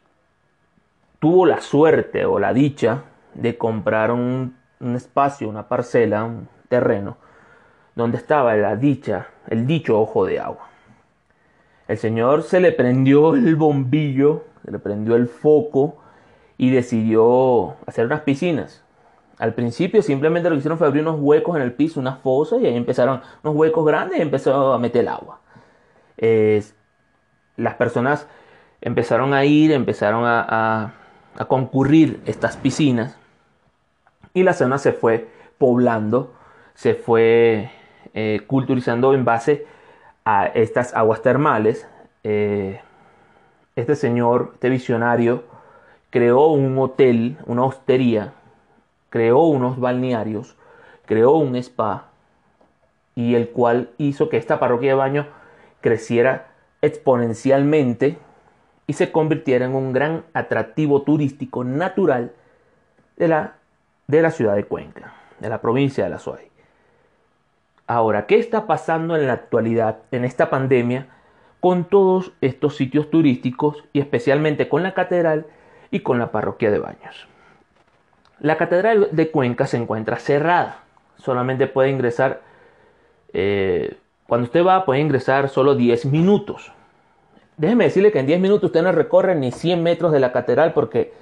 tuvo 1.19 1.45
la 1.45 1.62
suerte 1.62 2.25
o 2.25 2.39
la 2.39 2.53
dicha 2.53 3.03
de 3.34 3.57
comprar 3.57 4.12
un, 4.12 4.55
espacio, 4.95 5.50
una 5.50 5.67
parcela, 5.67 6.24
un 6.24 6.48
terreno, 6.69 7.17
donde 7.95 8.17
estaba 8.17 8.55
la 8.55 8.75
dicha, 8.75 9.27
el 9.48 9.67
dicho 9.67 10.00
ojo 10.00 10.25
de 10.25 10.39
agua. 10.39 10.67
El 11.88 11.98
Señor 11.98 12.43
se 12.43 12.60
le 12.60 12.72
prendió 12.72 13.36
el 13.36 13.55
bombillo, 13.55 14.45
se 14.63 14.72
le 14.72 14.79
prendió 14.79 15.15
el 15.15 15.27
foco 15.27 15.98
y 16.57 16.72
decidió 16.72 17.75
hacer 17.86 18.05
unas 18.05 18.22
piscinas. 18.22 18.84
Al 19.38 19.53
principio 19.53 20.01
simplemente 20.01 20.50
lo 20.50 20.55
que 20.55 20.60
hicieron 20.60 20.77
fue 20.77 20.88
abrir 20.88 21.03
unos 21.03 21.19
huecos 21.19 21.55
en 21.57 21.62
el 21.62 21.74
piso, 21.74 22.00
unas 22.00 22.19
fosas, 22.19 22.62
y 22.62 22.65
ahí 22.65 22.75
empezaron 22.75 23.22
unos 23.43 23.55
huecos 23.55 23.86
grandes 23.86 24.17
y 24.17 24.22
empezó 24.22 24.74
a 24.74 24.79
meter 24.79 25.07
agua. 25.10 25.39
las 27.57 27.75
personas 27.75 28.27
empezaron 28.81 29.34
a 29.34 29.45
ir, 29.45 29.72
empezaron 29.72 30.24
a, 30.25 30.93
concurrir 31.43 32.21
estas 32.25 32.55
piscinas. 32.55 33.17
Y 34.33 34.43
la 34.43 34.53
zona 34.53 34.77
se 34.77 34.93
fue 34.93 35.27
poblando, 35.57 36.33
se 36.73 36.95
fue 36.95 37.69
eh, 38.13 38.41
culturizando 38.47 39.13
en 39.13 39.25
base 39.25 39.65
a 40.23 40.45
estas 40.47 40.93
aguas 40.93 41.21
termales, 41.21 41.87
eh, 42.23 42.81
este 43.75 43.95
señor, 43.95 44.51
este 44.53 44.69
visionario, 44.69 45.43
creó 46.09 46.47
un 46.47 46.77
hotel, 46.77 47.37
una 47.45 47.65
hostería, 47.65 48.33
creó 49.09 49.43
unos 49.43 49.79
balnearios, 49.79 50.55
creó 51.05 51.33
un 51.33 51.55
spa, 51.57 52.05
y 53.15 53.35
el 53.35 53.49
cual 53.49 53.89
hizo 53.97 54.29
que 54.29 54.37
esta 54.37 54.59
parroquia 54.59 54.91
de 54.91 54.95
baño 54.95 55.27
creciera 55.81 56.47
exponencialmente 56.81 58.17
y 58.87 58.93
se 58.93 59.11
convirtiera 59.11 59.65
en 59.65 59.75
un 59.75 59.93
gran 59.93 60.23
atractivo 60.33 61.01
turístico 61.01 61.63
natural 61.63 62.33
de 63.17 63.27
la, 63.27 63.55
de 64.07 64.21
la 64.21 64.31
ciudad 64.31 64.55
de 64.55 64.65
Cuenca, 64.65 65.13
de 65.39 65.49
la 65.49 65.61
provincia 65.61 66.03
de 66.03 66.09
La 66.09 66.19
Suárez. 66.19 66.49
Ahora, 67.87 68.25
¿qué 68.25 68.39
está 68.39 68.65
pasando 68.65 69.15
en 69.15 69.27
la 69.27 69.33
actualidad, 69.33 69.99
en 70.11 70.25
esta 70.25 70.49
pandemia, 70.49 71.07
con 71.59 71.85
todos 71.85 72.31
estos 72.41 72.75
sitios 72.75 73.09
turísticos 73.09 73.83
y 73.93 73.99
especialmente 73.99 74.67
con 74.67 74.83
la 74.83 74.93
catedral 74.93 75.45
y 75.91 75.99
con 75.99 76.17
la 76.17 76.31
parroquia 76.31 76.71
de 76.71 76.79
Baños? 76.79 77.27
La 78.39 78.57
catedral 78.57 79.09
de 79.11 79.31
Cuenca 79.31 79.67
se 79.67 79.77
encuentra 79.77 80.17
cerrada, 80.17 80.79
solamente 81.17 81.67
puede 81.67 81.89
ingresar, 81.89 82.41
eh, 83.33 83.97
cuando 84.27 84.45
usted 84.45 84.65
va, 84.65 84.83
puede 84.85 84.99
ingresar 84.99 85.49
solo 85.49 85.75
10 85.75 86.05
minutos. 86.07 86.71
Déjeme 87.57 87.85
decirle 87.85 88.12
que 88.12 88.19
en 88.19 88.27
10 88.27 88.39
minutos 88.39 88.67
usted 88.67 88.81
no 88.81 88.91
recorre 88.91 89.35
ni 89.35 89.51
100 89.51 89.81
metros 89.81 90.12
de 90.12 90.19
la 90.19 90.31
catedral 90.31 90.74
porque 90.74 91.13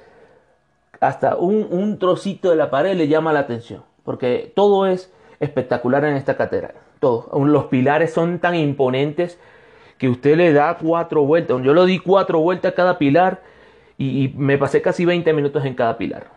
hasta 0.99 1.35
un, 1.35 1.67
un 1.69 1.99
trocito 1.99 2.49
de 2.49 2.55
la 2.55 2.69
pared 2.69 2.95
le 2.95 3.07
llama 3.07 3.33
la 3.33 3.41
atención, 3.41 3.83
porque 4.03 4.51
todo 4.55 4.87
es 4.87 5.11
espectacular 5.39 6.05
en 6.05 6.15
esta 6.15 6.35
catedral. 6.35 6.73
Todos. 6.99 7.27
Los 7.47 7.65
pilares 7.65 8.13
son 8.13 8.39
tan 8.39 8.55
imponentes 8.55 9.37
que 9.97 10.09
usted 10.09 10.37
le 10.37 10.53
da 10.53 10.77
cuatro 10.77 11.25
vueltas. 11.25 11.61
Yo 11.63 11.73
lo 11.73 11.85
di 11.85 11.99
cuatro 11.99 12.39
vueltas 12.39 12.71
a 12.71 12.75
cada 12.75 12.97
pilar 12.97 13.41
y, 13.97 14.33
me 14.35 14.57
pasé 14.57 14.81
casi 14.81 15.05
20 15.05 15.31
minutos 15.33 15.65
en 15.65 15.75
cada 15.75 15.97
pilar. 15.97 16.27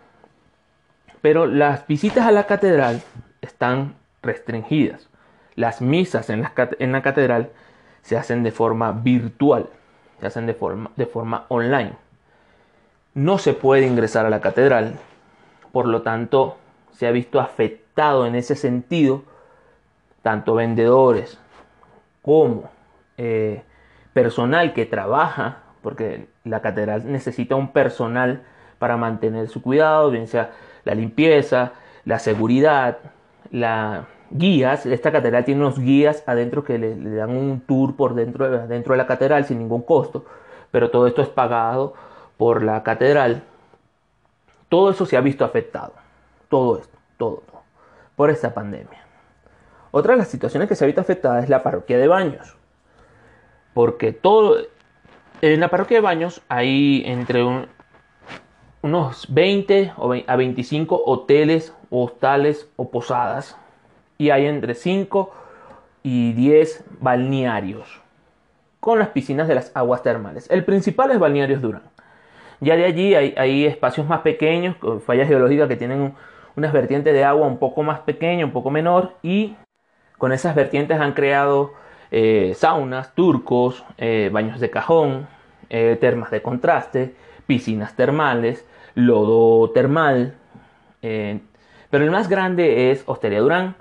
Pero 1.22 1.46
las 1.46 1.86
visitas 1.86 2.26
a 2.26 2.32
la 2.32 2.46
catedral 2.46 3.02
están 3.40 3.94
restringidas. 4.22 5.08
las 5.54 5.80
misas 5.80 6.28
en 6.28 6.42
la 6.92 7.02
catedral 7.02 7.50
se 8.02 8.16
hacen 8.16 8.42
de 8.42 8.50
forma 8.50 8.92
virtual, 8.92 9.70
se 10.20 10.26
hacen 10.26 10.46
de 10.46 10.54
forma, 10.54 10.90
de 10.96 11.06
forma 11.06 11.46
online. 11.48 11.92
No 13.14 13.38
se 13.38 13.54
puede 13.54 13.86
ingresar 13.86 14.26
a 14.26 14.30
la 14.30 14.40
catedral, 14.40 14.98
por 15.72 15.86
lo 15.86 16.02
tanto 16.02 16.56
se 16.92 17.06
ha 17.06 17.10
visto 17.10 17.40
afectado 17.40 18.26
en 18.26 18.34
ese 18.34 18.56
sentido 18.56 19.22
tanto 20.22 20.54
vendedores 20.54 21.38
como 22.22 22.70
eh, 23.16 23.62
personal 24.12 24.72
que 24.72 24.86
trabaja, 24.86 25.58
porque 25.82 26.26
la 26.44 26.60
catedral 26.60 27.10
necesita 27.10 27.54
un 27.54 27.72
personal 27.72 28.42
para 28.78 28.96
mantener 28.96 29.48
su 29.48 29.62
cuidado, 29.62 30.10
bien 30.10 30.26
sea 30.26 30.50
la 30.84 30.94
limpieza, 30.94 31.72
la 32.04 32.18
seguridad, 32.18 32.98
la 33.50 34.06
guías. 34.30 34.86
Esta 34.86 35.12
catedral 35.12 35.44
tiene 35.44 35.60
unos 35.60 35.78
guías 35.78 36.22
adentro 36.26 36.64
que 36.64 36.78
le, 36.78 36.94
dan 36.96 37.30
un 37.30 37.60
tour 37.60 37.96
por 37.96 38.14
dentro 38.14 38.48
de, 38.48 38.66
dentro 38.66 38.94
de 38.94 38.98
la 38.98 39.06
catedral 39.06 39.44
sin 39.44 39.58
ningún 39.58 39.82
costo, 39.82 40.24
pero 40.70 40.90
todo 40.90 41.06
esto 41.06 41.22
es 41.22 41.28
pagado 41.28 41.94
por 42.36 42.62
la 42.62 42.82
catedral. 42.82 43.42
Todo 44.68 44.90
eso 44.90 45.06
se 45.06 45.16
ha 45.16 45.20
visto 45.20 45.44
afectado. 45.44 45.92
Todo 46.48 46.78
esto, 46.78 46.98
todo, 47.16 47.42
todo 47.46 47.56
por 48.16 48.30
esta 48.30 48.52
pandemia. 48.52 48.98
Otra 49.92 50.14
de 50.14 50.18
las 50.18 50.28
situaciones 50.28 50.68
que 50.68 50.74
se 50.74 50.84
ha 50.84 50.86
visto 50.86 51.00
afectada 51.00 51.40
es 51.40 51.48
la 51.48 51.62
parroquia 51.62 51.98
de 51.98 52.08
Baños. 52.08 52.56
Porque 53.74 54.12
todo, 54.12 54.56
en 55.42 55.60
la 55.60 55.68
parroquia 55.68 55.98
de 55.98 56.02
Baños 56.02 56.42
hay 56.48 57.02
entre 57.06 57.44
unos 58.82 59.26
20 59.32 59.92
a 60.26 60.36
25 60.36 61.02
hoteles, 61.04 61.74
hostales 61.90 62.68
o 62.76 62.90
posadas. 62.90 63.56
Y 64.18 64.30
hay 64.30 64.46
entre 64.46 64.74
5 64.74 65.32
y 66.02 66.32
10 66.32 66.84
balnearios 67.00 68.00
con 68.80 69.00
las 69.00 69.08
piscinas 69.08 69.48
de 69.48 69.56
las 69.56 69.72
aguas 69.74 70.04
termales. 70.04 70.48
El 70.50 70.64
principal 70.64 71.10
es 71.10 71.18
Balnearios 71.18 71.60
Durán. 71.60 71.82
Ya 72.60 72.76
de 72.76 72.84
allí 72.84 73.14
hay, 73.14 73.66
espacios 73.66 74.06
más 74.06 74.20
pequeños, 74.20 74.76
fallas 75.04 75.26
geológicas 75.26 75.66
que 75.66 75.74
tienen 75.74 76.14
unas 76.54 76.72
vertientes 76.72 77.12
de 77.12 77.24
agua 77.24 77.48
un 77.48 77.58
poco 77.58 77.82
más 77.82 77.98
pequeña, 78.00 78.44
un 78.44 78.52
poco 78.52 78.70
menor, 78.70 79.14
y 79.24 79.56
con 80.16 80.30
esas 80.30 80.54
vertientes 80.54 81.00
han 81.00 81.14
creado 81.14 81.72
eh, 82.12 82.52
saunas, 82.54 83.12
turcos, 83.16 83.84
eh, 83.98 84.30
baños 84.32 84.60
de 84.60 84.70
cajón, 84.70 85.26
eh, 85.68 85.98
termas 86.00 86.30
de 86.30 86.40
contraste, 86.40 87.14
piscinas 87.46 87.96
termales, 87.96 88.64
lodo 88.94 89.70
termal. 89.72 90.34
pero 91.00 92.04
el 92.04 92.10
más 92.10 92.28
grande 92.28 92.92
es 92.92 93.02
Hosteria 93.06 93.40
Durán 93.40 93.74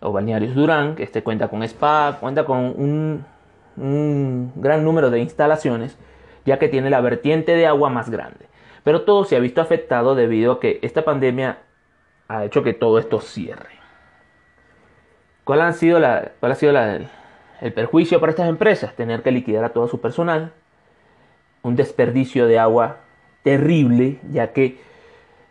o 0.00 0.12
Balnearios 0.12 0.54
Durán, 0.54 0.94
que 0.94 1.02
este 1.02 1.22
cuenta 1.22 1.48
con 1.48 1.62
spa, 1.62 2.18
cuenta 2.20 2.44
con 2.44 3.24
un, 3.76 4.52
gran 4.56 4.84
número 4.84 5.10
de 5.10 5.20
instalaciones, 5.20 5.96
ya 6.44 6.58
que 6.58 6.68
tiene 6.68 6.90
la 6.90 7.00
vertiente 7.00 7.54
de 7.54 7.66
agua 7.66 7.90
más 7.90 8.10
grande. 8.10 8.46
Pero 8.84 9.02
todo 9.02 9.24
se 9.24 9.36
ha 9.36 9.40
visto 9.40 9.60
afectado 9.60 10.14
debido 10.14 10.52
a 10.52 10.60
que 10.60 10.78
esta 10.82 11.04
pandemia 11.04 11.58
ha 12.28 12.44
hecho 12.44 12.62
que 12.62 12.74
todo 12.74 12.98
esto 12.98 13.20
cierre. 13.20 13.78
¿Cuál, 15.44 15.72
sido 15.74 15.98
la, 15.98 16.32
cuál 16.40 16.52
ha 16.52 16.54
sido 16.54 16.76
el 16.76 17.72
perjuicio 17.72 18.20
para 18.20 18.30
estas 18.30 18.48
empresas? 18.48 18.94
Tener 18.94 19.22
que 19.22 19.30
liquidar 19.30 19.64
a 19.64 19.70
todo 19.70 19.88
su 19.88 20.00
personal, 20.00 20.52
un 21.62 21.74
desperdicio 21.74 22.46
de 22.46 22.58
agua 22.58 22.98
terrible, 23.42 24.18
ya 24.30 24.52
que 24.52 24.78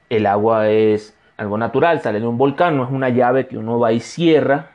el 0.10 0.26
agua 0.26 0.70
es 0.70 1.17
algo 1.38 1.58
natural, 1.58 2.02
sale 2.02 2.20
de 2.20 2.28
un 2.28 2.38
volcán, 2.38 2.76
no 2.78 2.84
es 2.84 2.92
una 2.92 3.10
llave 3.10 3.48
que 3.48 3.58
uno 3.58 3.80
va 3.80 3.92
y 3.92 4.00
cierra, 4.00 4.72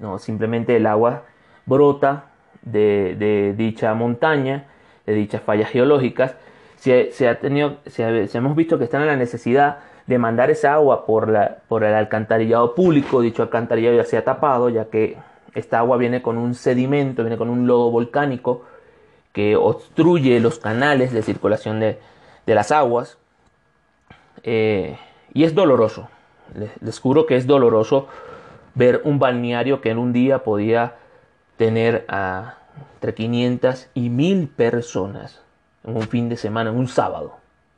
no, 0.00 0.18
simplemente 0.18 0.76
el 0.76 0.86
agua 0.86 1.24
brota 1.66 2.24
de, 2.62 3.54
dicha 3.56 3.92
montaña, 3.94 4.64
de 5.06 5.14
dichas 5.14 5.42
fallas 5.42 5.70
geológicas. 5.70 6.34
Se, 6.76 7.28
ha 7.28 7.38
tenido, 7.38 7.76
se, 7.86 8.26
hemos 8.32 8.56
visto 8.56 8.78
que 8.78 8.84
están 8.84 9.02
en 9.02 9.08
la 9.08 9.16
necesidad 9.16 9.80
de 10.06 10.18
mandar 10.18 10.50
esa 10.50 10.72
agua 10.72 11.04
por, 11.04 11.28
la, 11.28 11.58
por 11.68 11.84
el 11.84 11.94
alcantarillado 11.94 12.74
público, 12.74 13.20
dicho 13.20 13.42
alcantarillado 13.42 13.96
ya 13.96 14.04
se 14.04 14.16
ha 14.16 14.24
tapado, 14.24 14.70
ya 14.70 14.86
que 14.86 15.18
esta 15.54 15.78
agua 15.78 15.98
viene 15.98 16.22
con 16.22 16.38
un 16.38 16.54
sedimento, 16.54 17.22
viene 17.22 17.36
con 17.36 17.50
un 17.50 17.66
lodo 17.66 17.90
volcánico 17.90 18.64
que 19.32 19.56
obstruye 19.56 20.40
los 20.40 20.58
canales 20.58 21.12
de 21.12 21.22
circulación 21.22 21.80
de, 21.80 21.98
las 22.46 22.72
aguas. 22.72 23.18
Eh, 24.42 24.96
y 25.32 25.44
es 25.44 25.54
doloroso, 25.54 26.08
les, 26.54 26.98
juro 26.98 27.26
que 27.26 27.36
es 27.36 27.46
doloroso 27.46 28.08
ver 28.74 29.02
un 29.04 29.18
balneario 29.18 29.80
que 29.80 29.90
en 29.90 29.98
un 29.98 30.12
día 30.12 30.44
podía 30.44 30.96
tener 31.56 32.04
a 32.08 32.56
entre 32.94 33.14
500 33.14 33.88
y 33.94 34.10
1000 34.10 34.48
personas 34.48 35.40
en 35.84 35.96
un 35.96 36.02
fin 36.02 36.28
de 36.28 36.36
semana, 36.36 36.70
en 36.70 36.76
un 36.76 36.88
sábado. 36.88 37.36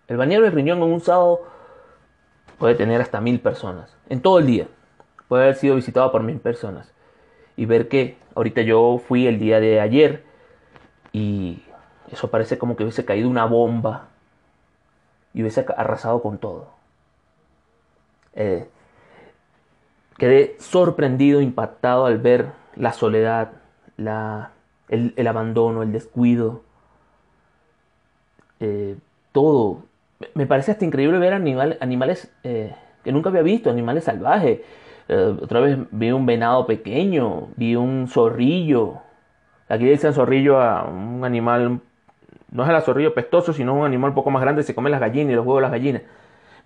El 0.08 0.16
balneario 0.16 0.44
de 0.44 0.50
Riñón 0.50 0.78
en 0.78 0.92
un 0.92 1.00
sábado 1.00 1.42
puede 2.58 2.74
tener 2.74 3.00
hasta 3.00 3.20
mil 3.20 3.40
personas 3.40 3.96
en 4.08 4.20
todo 4.20 4.38
el 4.38 4.46
día. 4.46 4.66
Puede 5.28 5.44
haber 5.44 5.56
sido 5.56 5.76
visitado 5.76 6.10
por 6.10 6.22
mil 6.22 6.38
personas. 6.40 6.92
Y 7.56 7.66
ver 7.66 7.88
que 7.88 8.16
ahorita 8.34 8.62
yo 8.62 9.00
fui 9.06 9.26
el 9.26 9.38
día 9.38 9.60
de 9.60 9.80
ayer 9.80 10.24
y 11.12 11.62
eso 12.10 12.30
parece 12.30 12.58
como 12.58 12.76
que 12.76 12.82
hubiese 12.82 13.04
caído 13.04 13.28
una 13.28 13.44
bomba 13.44 14.08
y 15.34 15.42
hubiese 15.42 15.64
arrasado 15.76 16.20
con 16.20 16.38
todo. 16.38 16.68
Eh, 18.35 18.68
quedé 20.18 20.57
sorprendido, 20.59 21.40
impactado 21.40 22.07
al 22.07 22.18
ver 22.18 22.53
la 22.77 22.92
soledad, 22.92 23.53
la, 23.97 24.53
el, 24.88 25.27
abandono, 25.27 25.83
el 25.83 25.92
descuido, 25.92 26.62
eh, 28.61 28.97
todo 29.33 29.85
me 30.35 30.47
parece 30.47 30.71
hasta 30.71 30.85
increíble 30.85 31.18
ver 31.18 31.33
animales 31.35 32.33
eh, 32.45 32.75
que 33.03 33.11
nunca 33.11 33.31
había 33.31 33.42
visto, 33.42 33.71
animales 33.71 34.05
salvajes. 34.05 34.61
Otra 35.09 35.61
vez 35.61 35.77
vi 35.90 36.11
un 36.12 36.25
venado 36.25 36.64
pequeño, 36.66 37.49
vi 37.57 37.77
un 37.77 38.07
zorrillo. 38.09 39.01
Aquí 39.68 39.85
dicen 39.85 40.14
zorrillo 40.14 40.61
a 40.61 40.85
un 40.85 41.25
animal, 41.25 41.81
no 42.51 42.62
es 42.64 42.71
el 42.71 42.81
zorrillo 42.83 43.12
pestoso, 43.12 43.53
sino 43.53 43.75
un 43.75 43.85
animal 43.85 44.11
un 44.11 44.14
poco 44.14 44.31
más 44.31 44.40
grande, 44.40 44.62
se 44.62 44.75
come 44.75 44.88
las 44.90 45.01
gallinas 45.01 45.33
y 45.33 45.37
los 45.37 45.45
huevos 45.45 45.61
de 45.61 45.62
las 45.62 45.73
gallinas. 45.73 46.03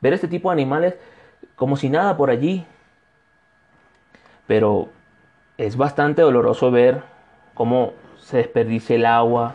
Ver 0.00 0.12
este 0.12 0.28
tipo 0.28 0.50
de 0.50 0.52
animales 0.52 0.94
como 1.56 1.76
si 1.76 1.90
nada 1.90 2.16
por 2.16 2.30
allí. 2.30 2.64
Pero 4.46 4.88
es 5.58 5.76
bastante 5.76 6.22
doloroso 6.22 6.70
ver 6.70 7.02
cómo 7.54 7.92
se 8.18 8.38
desperdicia 8.38 8.96
el 8.96 9.06
agua, 9.06 9.54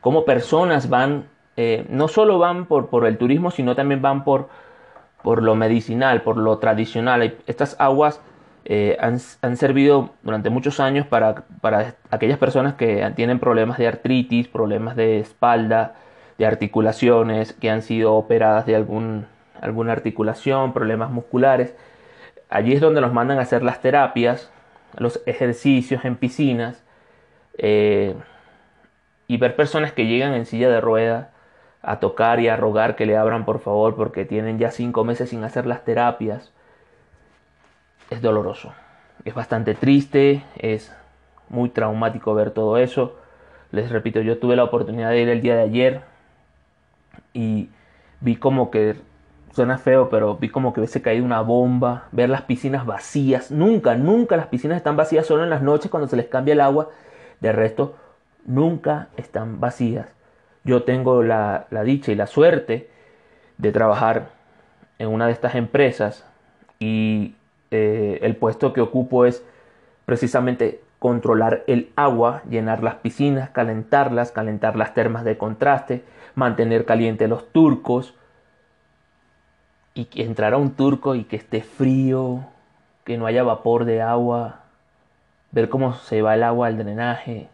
cómo 0.00 0.24
personas 0.24 0.88
van 0.90 1.24
eh, 1.56 1.84
no 1.90 2.08
solo 2.08 2.38
van 2.38 2.64
por, 2.64 2.88
por, 2.88 3.06
el 3.06 3.18
turismo, 3.18 3.50
sino 3.50 3.74
también 3.74 4.00
van 4.00 4.24
por, 4.24 4.48
por 5.22 5.42
lo 5.42 5.54
medicinal, 5.56 6.22
por 6.22 6.38
lo 6.38 6.56
tradicional. 6.58 7.36
Estas 7.46 7.76
aguas 7.78 8.20
eh, 8.64 8.96
han, 9.00 9.18
servido 9.56 10.10
durante 10.22 10.48
muchos 10.48 10.80
años 10.80 11.06
para, 11.06 11.44
para, 11.60 11.96
aquellas 12.10 12.38
personas 12.38 12.74
que 12.74 13.12
tienen 13.14 13.40
problemas 13.40 13.76
de 13.76 13.88
artritis, 13.88 14.48
problemas 14.48 14.96
de 14.96 15.18
espalda, 15.18 15.96
de 16.38 16.46
articulaciones, 16.46 17.52
que 17.52 17.68
han 17.68 17.82
sido 17.82 18.14
operadas 18.14 18.64
de 18.64 18.76
algún, 18.76 19.26
alguna 19.60 19.92
articulación, 19.92 20.72
problemas 20.72 21.10
musculares. 21.10 21.74
Allí 22.48 22.72
es 22.72 22.80
donde 22.80 23.00
nos 23.00 23.12
mandan 23.12 23.38
a 23.38 23.42
hacer 23.42 23.62
las 23.62 23.80
terapias, 23.80 24.50
los 24.96 25.22
ejercicios 25.26 26.04
en 26.04 26.16
piscinas 26.16 26.82
eh, 27.58 28.14
y 29.28 29.36
ver 29.36 29.54
personas 29.54 29.92
que 29.92 30.06
llegan 30.06 30.34
en 30.34 30.46
silla 30.46 30.68
de 30.68 30.80
ruedas 30.80 31.28
a 31.82 32.00
tocar 32.00 32.40
y 32.40 32.48
a 32.48 32.56
rogar 32.56 32.96
que 32.96 33.06
le 33.06 33.16
abran 33.16 33.44
por 33.44 33.60
favor 33.60 33.96
porque 33.96 34.24
tienen 34.24 34.58
ya 34.58 34.70
cinco 34.70 35.04
meses 35.04 35.30
sin 35.30 35.44
hacer 35.44 35.66
las 35.66 35.84
terapias. 35.84 36.52
Es 38.10 38.20
doloroso, 38.22 38.74
es 39.24 39.34
bastante 39.34 39.74
triste, 39.74 40.42
es 40.56 40.92
muy 41.48 41.68
traumático 41.68 42.34
ver 42.34 42.50
todo 42.50 42.76
eso. 42.76 43.16
Les 43.70 43.90
repito, 43.90 44.20
yo 44.20 44.38
tuve 44.38 44.56
la 44.56 44.64
oportunidad 44.64 45.10
de 45.10 45.20
ir 45.20 45.28
el 45.28 45.40
día 45.40 45.54
de 45.54 45.62
ayer 45.62 46.00
y 47.32 47.70
vi 48.20 48.36
como 48.36 48.70
que, 48.70 48.96
suena 49.52 49.78
feo, 49.78 50.08
pero 50.10 50.36
vi 50.36 50.48
como 50.48 50.72
que 50.72 50.80
hubiese 50.80 51.02
caído 51.02 51.24
una 51.24 51.40
bomba, 51.40 52.08
ver 52.12 52.30
las 52.30 52.42
piscinas 52.42 52.86
vacías. 52.86 53.50
Nunca, 53.50 53.96
nunca 53.96 54.36
las 54.36 54.46
piscinas 54.46 54.76
están 54.76 54.96
vacías, 54.96 55.26
solo 55.26 55.44
en 55.44 55.50
las 55.50 55.62
noches 55.62 55.90
cuando 55.90 56.08
se 56.08 56.16
les 56.16 56.26
cambia 56.26 56.52
el 56.52 56.60
agua. 56.60 56.88
De 57.40 57.52
resto, 57.52 57.96
nunca 58.46 59.08
están 59.16 59.60
vacías 59.60 60.06
yo 60.64 60.82
tengo 60.82 61.22
la, 61.22 61.66
dicha 61.84 62.12
y 62.12 62.14
la 62.14 62.26
suerte 62.26 62.88
de 63.58 63.72
trabajar 63.72 64.30
en 64.98 65.08
una 65.08 65.26
de 65.26 65.32
estas 65.32 65.54
empresas 65.54 66.24
y 66.78 67.34
eh, 67.70 68.18
el 68.22 68.36
puesto 68.36 68.72
que 68.72 68.80
ocupo 68.80 69.24
es 69.24 69.42
precisamente 70.04 70.80
controlar 70.98 71.64
el 71.66 71.90
agua, 71.96 72.42
llenar 72.48 72.82
las 72.82 72.96
piscinas, 72.96 73.50
calentarlas, 73.50 74.32
calentar 74.32 74.76
las 74.76 74.92
termas 74.92 75.24
de 75.24 75.38
contraste, 75.38 76.02
mantener 76.34 76.84
caliente 76.84 77.28
los 77.28 77.50
turcos 77.52 78.14
y 80.00 80.06
que 80.06 80.22
entrara 80.22 80.56
un 80.56 80.70
turco 80.70 81.14
y 81.14 81.24
que 81.24 81.36
esté 81.36 81.60
frío, 81.60 82.46
que 83.04 83.18
no 83.18 83.26
haya 83.26 83.42
vapor 83.42 83.84
de 83.84 84.00
agua, 84.00 84.60
ver 85.50 85.68
cómo 85.68 85.92
se 85.92 86.22
va 86.22 86.34
el 86.34 86.42
agua 86.42 86.68
al 86.68 86.78
drenaje, 86.78 87.50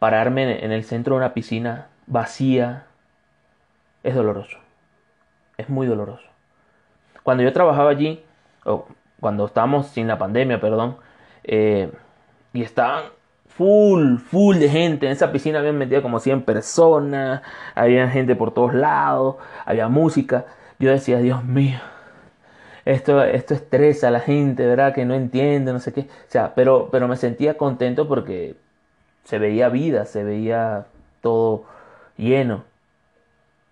pararme 0.00 0.64
en 0.64 0.72
el 0.72 0.82
centro 0.82 1.14
de 1.14 1.18
una 1.18 1.32
piscina 1.32 1.86
vacía, 2.08 2.86
es 4.02 4.12
doloroso. 4.12 4.58
Es 5.56 5.68
muy 5.68 5.86
doloroso. 5.86 6.26
Cuando 7.22 7.44
yo 7.44 7.52
trabajaba 7.52 7.90
allí, 7.90 8.24
o 8.64 8.88
cuando 9.20 9.46
estábamos 9.46 9.86
sin 9.86 10.08
la 10.08 10.18
pandemia, 10.18 10.60
perdón, 10.60 10.96
eh, 11.44 11.92
y 12.52 12.62
estaban 12.62 13.04
full, 13.46 14.16
full 14.16 14.56
de 14.56 14.68
gente. 14.68 15.06
En 15.06 15.12
esa 15.12 15.30
piscina 15.30 15.60
habían 15.60 15.78
metido 15.78 16.02
como 16.02 16.18
100 16.18 16.42
personas, 16.42 17.42
había 17.76 18.08
gente 18.08 18.34
por 18.34 18.52
todos 18.52 18.74
lados, 18.74 19.36
había 19.64 19.86
música. 19.86 20.46
Yo 20.80 20.90
decía, 20.90 21.18
Dios 21.18 21.44
mío, 21.44 21.78
esto, 22.86 23.22
esto 23.22 23.52
estresa 23.52 24.08
a 24.08 24.10
la 24.10 24.20
gente, 24.20 24.66
¿verdad? 24.66 24.94
Que 24.94 25.04
no 25.04 25.14
entiende, 25.14 25.74
no 25.74 25.78
sé 25.78 25.92
qué. 25.92 26.00
O 26.00 26.28
sea, 26.28 26.54
pero, 26.54 26.88
pero 26.90 27.06
me 27.06 27.16
sentía 27.16 27.58
contento 27.58 28.08
porque 28.08 28.56
se 29.24 29.38
veía 29.38 29.68
vida, 29.68 30.06
se 30.06 30.24
veía 30.24 30.86
todo 31.20 31.64
lleno. 32.16 32.64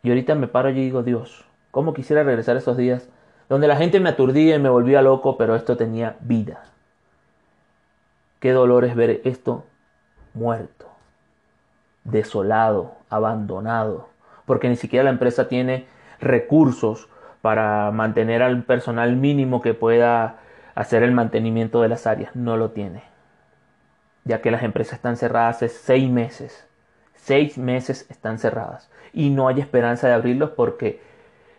Y 0.02 0.10
ahorita 0.10 0.34
me 0.34 0.48
paro 0.48 0.68
y 0.68 0.74
digo, 0.74 1.02
Dios, 1.02 1.46
¿cómo 1.70 1.94
quisiera 1.94 2.22
regresar 2.22 2.58
esos 2.58 2.76
días 2.76 3.08
donde 3.48 3.68
la 3.68 3.76
gente 3.76 4.00
me 4.00 4.10
aturdía 4.10 4.56
y 4.56 4.58
me 4.58 4.68
volvía 4.68 5.00
loco, 5.00 5.38
pero 5.38 5.56
esto 5.56 5.78
tenía 5.78 6.16
vida? 6.20 6.64
Qué 8.38 8.52
dolor 8.52 8.84
es 8.84 8.94
ver 8.94 9.22
esto 9.24 9.64
muerto, 10.34 10.86
desolado, 12.04 12.96
abandonado, 13.08 14.10
porque 14.44 14.68
ni 14.68 14.76
siquiera 14.76 15.04
la 15.04 15.10
empresa 15.10 15.48
tiene 15.48 15.86
recursos 16.20 17.08
para 17.42 17.90
mantener 17.90 18.42
al 18.42 18.62
personal 18.64 19.16
mínimo 19.16 19.62
que 19.62 19.74
pueda 19.74 20.40
hacer 20.74 21.02
el 21.02 21.12
mantenimiento 21.12 21.82
de 21.82 21.88
las 21.88 22.06
áreas. 22.06 22.34
No 22.34 22.56
lo 22.56 22.70
tiene, 22.70 23.02
ya 24.24 24.40
que 24.40 24.50
las 24.50 24.62
empresas 24.62 24.94
están 24.94 25.16
cerradas 25.16 25.56
hace 25.56 25.68
seis 25.68 26.10
meses. 26.10 26.66
Seis 27.14 27.58
meses 27.58 28.06
están 28.10 28.38
cerradas 28.38 28.90
y 29.12 29.30
no 29.30 29.48
hay 29.48 29.60
esperanza 29.60 30.08
de 30.08 30.14
abrirlos 30.14 30.50
porque 30.50 31.00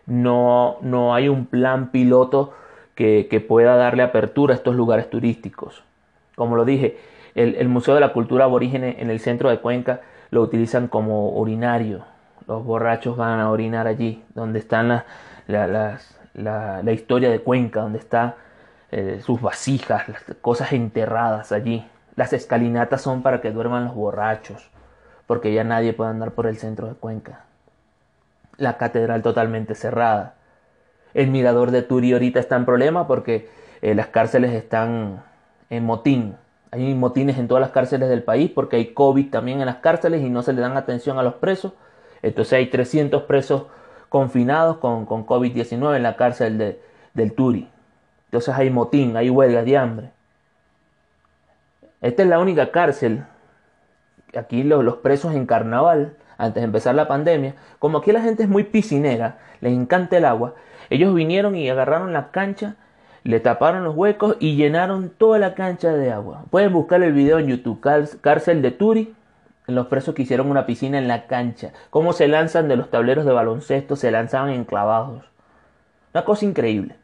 no, 0.06 0.78
no 0.80 1.14
hay 1.14 1.28
un 1.28 1.46
plan 1.46 1.90
piloto 1.90 2.54
que, 2.94 3.28
que 3.30 3.40
pueda 3.40 3.76
darle 3.76 4.02
apertura 4.02 4.54
a 4.54 4.56
estos 4.56 4.74
lugares 4.74 5.08
turísticos. 5.10 5.84
Como 6.34 6.56
lo 6.56 6.64
dije, 6.64 6.98
el, 7.34 7.68
Museo 7.68 7.94
de 7.94 8.00
la 8.00 8.12
Cultura 8.12 8.44
Aborígene 8.44 8.96
en 8.98 9.10
el 9.10 9.20
centro 9.20 9.50
de 9.50 9.58
Cuenca 9.58 10.00
lo 10.30 10.42
utilizan 10.42 10.88
como 10.88 11.30
urinario. 11.30 12.04
Los 12.46 12.64
borrachos 12.64 13.16
van 13.16 13.40
a 13.40 13.50
orinar 13.50 13.86
allí, 13.86 14.24
donde 14.34 14.58
están 14.58 14.88
la, 14.88 15.04
la, 16.34 16.92
historia 16.92 17.30
de 17.30 17.40
Cuenca, 17.40 17.80
donde 17.80 17.98
están 17.98 18.34
eh, 18.90 19.20
sus 19.24 19.40
vasijas, 19.40 20.08
las 20.08 20.22
cosas 20.40 20.72
enterradas 20.72 21.52
allí. 21.52 21.86
Las 22.16 22.32
escalinatas 22.32 23.02
son 23.02 23.22
para 23.22 23.40
que 23.40 23.50
duerman 23.52 23.84
los 23.84 23.94
borrachos, 23.94 24.70
porque 25.26 25.52
ya 25.52 25.64
nadie 25.64 25.92
puede 25.92 26.10
andar 26.10 26.32
por 26.32 26.46
el 26.46 26.56
centro 26.56 26.88
de 26.88 26.94
Cuenca. 26.94 27.44
La 28.56 28.76
catedral 28.76 29.22
totalmente 29.22 29.74
cerrada. 29.74 30.34
El 31.14 31.30
mirador 31.30 31.70
de 31.70 31.82
Turi 31.82 32.12
ahorita 32.12 32.40
está 32.40 32.56
en 32.56 32.64
problema 32.64 33.06
porque 33.06 33.48
eh, 33.82 33.94
las 33.94 34.08
cárceles 34.08 34.52
están 34.52 35.22
en 35.70 35.84
motín. 35.84 36.36
Hay 36.72 36.94
motines 36.94 37.38
en 37.38 37.48
todas 37.48 37.60
las 37.60 37.70
cárceles 37.70 38.08
del 38.08 38.22
país 38.22 38.50
porque 38.54 38.76
hay 38.76 38.92
COVID 38.92 39.30
también 39.30 39.60
en 39.60 39.66
las 39.66 39.76
cárceles 39.76 40.22
y 40.22 40.30
no 40.30 40.42
se 40.42 40.52
le 40.52 40.60
dan 40.60 40.76
atención 40.76 41.18
a 41.18 41.22
los 41.22 41.34
presos. 41.34 41.72
Entonces 42.22 42.54
hay 42.54 42.66
300 42.66 43.22
presos 43.24 43.64
confinados 44.08 44.78
con, 44.78 45.06
con 45.06 45.26
COVID-19 45.26 45.96
en 45.96 46.02
la 46.02 46.16
cárcel 46.16 46.58
de, 46.58 46.80
del 47.14 47.32
Turi. 47.32 47.68
Entonces 48.26 48.54
hay 48.54 48.70
motín, 48.70 49.16
hay 49.16 49.30
huelgas 49.30 49.64
de 49.64 49.76
hambre. 49.76 50.10
Esta 52.00 52.22
es 52.22 52.28
la 52.28 52.38
única 52.38 52.70
cárcel. 52.70 53.24
Aquí 54.36 54.62
los, 54.62 54.84
los 54.84 54.96
presos 54.96 55.34
en 55.34 55.46
carnaval, 55.46 56.16
antes 56.38 56.60
de 56.60 56.64
empezar 56.64 56.94
la 56.94 57.08
pandemia, 57.08 57.54
como 57.78 57.98
aquí 57.98 58.12
la 58.12 58.22
gente 58.22 58.44
es 58.44 58.48
muy 58.48 58.64
piscinera, 58.64 59.38
les 59.60 59.72
encanta 59.72 60.16
el 60.16 60.24
agua, 60.24 60.54
ellos 60.88 61.14
vinieron 61.14 61.56
y 61.56 61.68
agarraron 61.68 62.12
la 62.12 62.30
cancha 62.30 62.76
le 63.24 63.40
taparon 63.40 63.84
los 63.84 63.96
huecos 63.96 64.36
y 64.40 64.56
llenaron 64.56 65.10
toda 65.10 65.38
la 65.38 65.54
cancha 65.54 65.92
de 65.92 66.10
agua. 66.10 66.44
Pueden 66.50 66.72
buscar 66.72 67.02
el 67.02 67.12
video 67.12 67.38
en 67.38 67.48
YouTube, 67.48 67.80
cárcel 68.20 68.62
de 68.62 68.70
Turi, 68.70 69.14
los 69.74 69.86
presos 69.88 70.14
que 70.14 70.22
hicieron 70.22 70.50
una 70.50 70.66
piscina 70.66 70.98
en 70.98 71.08
la 71.08 71.26
cancha, 71.26 71.72
cómo 71.90 72.12
se 72.12 72.28
lanzan 72.28 72.68
de 72.68 72.76
los 72.76 72.90
tableros 72.90 73.24
de 73.24 73.32
baloncesto, 73.32 73.96
se 73.96 74.10
lanzaban 74.10 74.50
enclavados. 74.50 75.24
Una 76.12 76.24
cosa 76.24 76.44
increíble. 76.44 76.96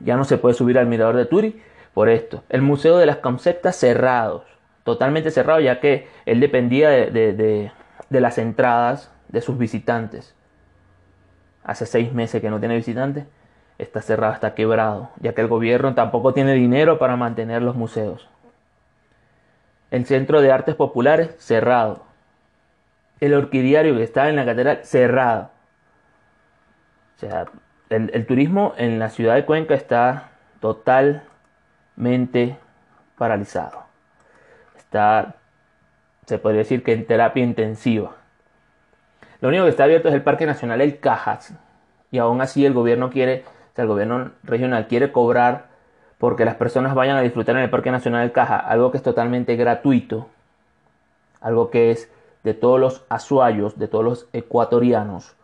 Ya 0.00 0.16
no 0.16 0.24
se 0.24 0.38
puede 0.38 0.54
subir 0.54 0.78
al 0.78 0.86
mirador 0.86 1.16
de 1.16 1.26
Turi 1.26 1.62
por 1.94 2.08
esto. 2.08 2.44
El 2.48 2.62
Museo 2.62 2.98
de 2.98 3.06
las 3.06 3.16
Conceptas 3.16 3.76
cerrados, 3.76 4.42
totalmente 4.84 5.30
cerrado, 5.30 5.60
ya 5.60 5.80
que 5.80 6.08
él 6.26 6.40
dependía 6.40 6.90
de 6.90 7.70
las 8.10 8.38
entradas 8.38 9.10
de 9.28 9.40
sus 9.40 9.58
visitantes. 9.58 10.34
Hace 11.64 11.86
seis 11.86 12.12
meses 12.12 12.40
que 12.40 12.50
no 12.50 12.60
tiene 12.60 12.76
visitantes 12.76 13.24
está 13.78 14.00
cerrado, 14.00 14.34
está 14.34 14.54
quebrado, 14.54 15.10
ya 15.20 15.34
que 15.34 15.40
el 15.40 15.48
gobierno 15.48 15.94
tampoco 15.94 16.32
tiene 16.32 16.54
dinero 16.54 16.98
para 16.98 17.16
mantener 17.16 17.62
los 17.62 17.74
museos. 17.76 18.28
El 19.90 20.06
Centro 20.06 20.40
de 20.40 20.52
Artes 20.52 20.74
Populares, 20.74 21.34
cerrado. 21.38 22.04
El 23.20 23.34
orquidiario 23.34 23.96
que 23.96 24.02
está 24.02 24.28
en 24.28 24.36
la 24.36 24.44
catedral, 24.44 24.80
cerrado. 24.84 25.50
O 27.16 27.18
sea, 27.18 27.46
el, 27.88 28.26
turismo 28.26 28.74
en 28.76 28.98
la 28.98 29.08
ciudad 29.10 29.34
de 29.34 29.44
Cuenca 29.44 29.74
está 29.74 30.30
totalmente 30.60 32.56
paralizado. 33.16 33.84
Está, 34.76 35.36
se 36.26 36.38
podría 36.38 36.58
decir 36.58 36.82
que 36.82 36.92
en 36.92 37.06
terapia 37.06 37.42
intensiva. 37.42 38.16
Lo 39.40 39.48
único 39.48 39.64
que 39.64 39.70
está 39.70 39.84
abierto 39.84 40.08
es 40.08 40.14
el 40.14 40.22
Parque 40.22 40.46
Nacional 40.46 40.80
El 40.80 41.00
Cajas. 41.00 41.54
Y 42.10 42.18
aún 42.18 42.40
así 42.40 42.66
el 42.66 42.74
gobierno 42.74 43.10
quiere 43.10 43.44
el 43.82 43.88
gobierno 43.88 44.32
regional 44.42 44.86
quiere 44.86 45.12
cobrar 45.12 45.68
porque 46.18 46.44
las 46.44 46.56
personas 46.56 46.94
vayan 46.94 47.16
a 47.16 47.20
disfrutar 47.20 47.56
en 47.56 47.62
el 47.62 47.70
Parque 47.70 47.90
Nacional 47.90 48.22
del 48.22 48.32
Caja, 48.32 48.56
algo 48.56 48.90
que 48.90 48.98
es 48.98 49.02
totalmente 49.02 49.56
gratuito, 49.56 50.28
algo 51.40 51.70
que 51.70 51.90
es 51.90 52.10
de 52.42 52.54
todos 52.54 52.80
los 52.80 53.04
azuayos, 53.08 53.78
de 53.78 53.88
todos 53.88 54.04
los 54.04 54.28
ecuatorianos. 54.32 55.36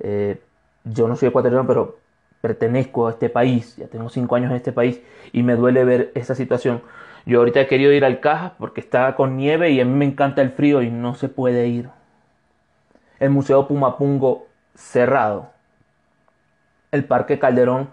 Eh, 0.00 0.40
yo 0.84 1.08
no 1.08 1.16
soy 1.16 1.28
ecuatoriano, 1.28 1.66
pero 1.66 1.98
pertenezco 2.40 3.08
a 3.08 3.10
este 3.10 3.28
país, 3.30 3.76
ya 3.76 3.86
tengo 3.86 4.08
cinco 4.08 4.36
años 4.36 4.50
en 4.50 4.56
este 4.56 4.72
país 4.72 5.00
y 5.32 5.42
me 5.42 5.56
duele 5.56 5.84
ver 5.84 6.12
esa 6.14 6.34
situación. 6.34 6.82
Yo 7.26 7.38
ahorita 7.38 7.60
he 7.60 7.66
querido 7.66 7.92
ir 7.92 8.04
al 8.04 8.20
Caja 8.20 8.54
porque 8.58 8.80
está 8.80 9.14
con 9.16 9.36
nieve 9.36 9.70
y 9.70 9.80
a 9.80 9.84
mí 9.84 9.92
me 9.92 10.04
encanta 10.04 10.42
el 10.42 10.50
frío 10.50 10.82
y 10.82 10.90
no 10.90 11.14
se 11.14 11.28
puede 11.28 11.68
ir. 11.68 11.88
El 13.18 13.30
Museo 13.30 13.66
Pumapungo 13.66 14.46
cerrado 14.74 15.54
el 16.94 17.04
Parque 17.04 17.38
Calderón 17.38 17.88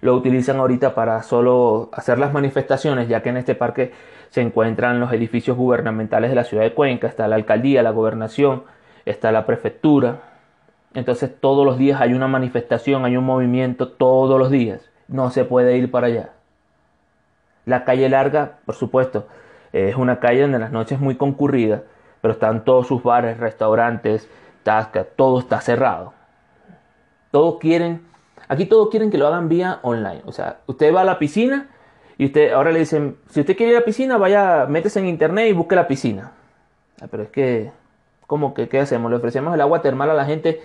lo 0.00 0.14
utilizan 0.14 0.58
ahorita 0.58 0.94
para 0.94 1.22
solo 1.22 1.90
hacer 1.92 2.18
las 2.18 2.32
manifestaciones, 2.32 3.08
ya 3.08 3.22
que 3.22 3.30
en 3.30 3.36
este 3.36 3.54
parque 3.54 3.92
se 4.30 4.40
encuentran 4.40 5.00
los 5.00 5.12
edificios 5.12 5.56
gubernamentales 5.56 6.30
de 6.30 6.36
la 6.36 6.44
ciudad 6.44 6.62
de 6.62 6.74
Cuenca, 6.74 7.08
está 7.08 7.28
la 7.28 7.36
alcaldía, 7.36 7.82
la 7.82 7.90
gobernación, 7.90 8.64
está 9.06 9.32
la 9.32 9.46
prefectura. 9.46 10.20
Entonces 10.94 11.30
todos 11.40 11.64
los 11.64 11.78
días 11.78 12.00
hay 12.00 12.12
una 12.12 12.28
manifestación, 12.28 13.04
hay 13.04 13.16
un 13.16 13.24
movimiento 13.24 13.88
todos 13.88 14.38
los 14.38 14.50
días. 14.50 14.88
No 15.08 15.30
se 15.30 15.44
puede 15.44 15.76
ir 15.76 15.90
para 15.90 16.08
allá. 16.08 16.30
La 17.64 17.84
calle 17.84 18.08
larga, 18.08 18.58
por 18.64 18.74
supuesto, 18.74 19.26
es 19.72 19.96
una 19.96 20.20
calle 20.20 20.42
donde 20.42 20.58
las 20.58 20.72
noches 20.72 20.92
es 20.92 21.00
muy 21.00 21.16
concurrida, 21.16 21.82
pero 22.20 22.32
están 22.32 22.64
todos 22.64 22.86
sus 22.86 23.02
bares, 23.02 23.38
restaurantes, 23.38 24.28
tascas, 24.62 25.06
todo 25.16 25.38
está 25.38 25.60
cerrado. 25.60 26.12
Todos 27.30 27.58
quieren 27.58 28.02
Aquí 28.48 28.66
todos 28.66 28.88
quieren 28.88 29.10
que 29.10 29.18
lo 29.18 29.26
hagan 29.26 29.48
vía 29.48 29.78
online. 29.82 30.22
O 30.24 30.32
sea, 30.32 30.60
usted 30.66 30.94
va 30.94 31.02
a 31.02 31.04
la 31.04 31.18
piscina 31.18 31.68
y 32.16 32.26
usted 32.26 32.52
ahora 32.52 32.72
le 32.72 32.80
dicen, 32.80 33.16
si 33.28 33.40
usted 33.40 33.56
quiere 33.56 33.72
ir 33.72 33.76
a 33.76 33.80
la 33.80 33.84
piscina, 33.84 34.16
vaya, 34.16 34.66
métese 34.68 34.98
en 35.00 35.06
internet 35.06 35.48
y 35.48 35.52
busque 35.52 35.76
la 35.76 35.86
piscina. 35.86 36.32
Ah, 37.00 37.06
pero 37.10 37.22
es 37.24 37.28
que, 37.28 37.70
¿cómo 38.26 38.54
que 38.54 38.68
qué 38.68 38.80
hacemos? 38.80 39.10
Le 39.10 39.18
ofrecemos 39.18 39.54
el 39.54 39.60
agua 39.60 39.82
termal 39.82 40.10
a 40.10 40.14
la 40.14 40.24
gente 40.24 40.60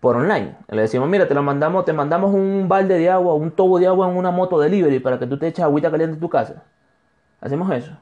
por 0.00 0.16
online. 0.16 0.56
Le 0.68 0.82
decimos, 0.82 1.08
mira, 1.08 1.26
te 1.28 1.34
lo 1.34 1.42
mandamos, 1.42 1.84
te 1.84 1.92
mandamos 1.92 2.34
un 2.34 2.66
balde 2.68 2.98
de 2.98 3.08
agua, 3.08 3.34
un 3.34 3.52
tubo 3.52 3.78
de 3.78 3.86
agua 3.86 4.10
en 4.10 4.16
una 4.16 4.30
moto 4.30 4.58
delivery 4.58 4.98
para 4.98 5.18
que 5.18 5.26
tú 5.26 5.38
te 5.38 5.46
eches 5.46 5.64
agüita 5.64 5.90
caliente 5.90 6.14
en 6.14 6.20
tu 6.20 6.28
casa. 6.28 6.64
Hacemos 7.40 7.70
eso. 7.72 7.92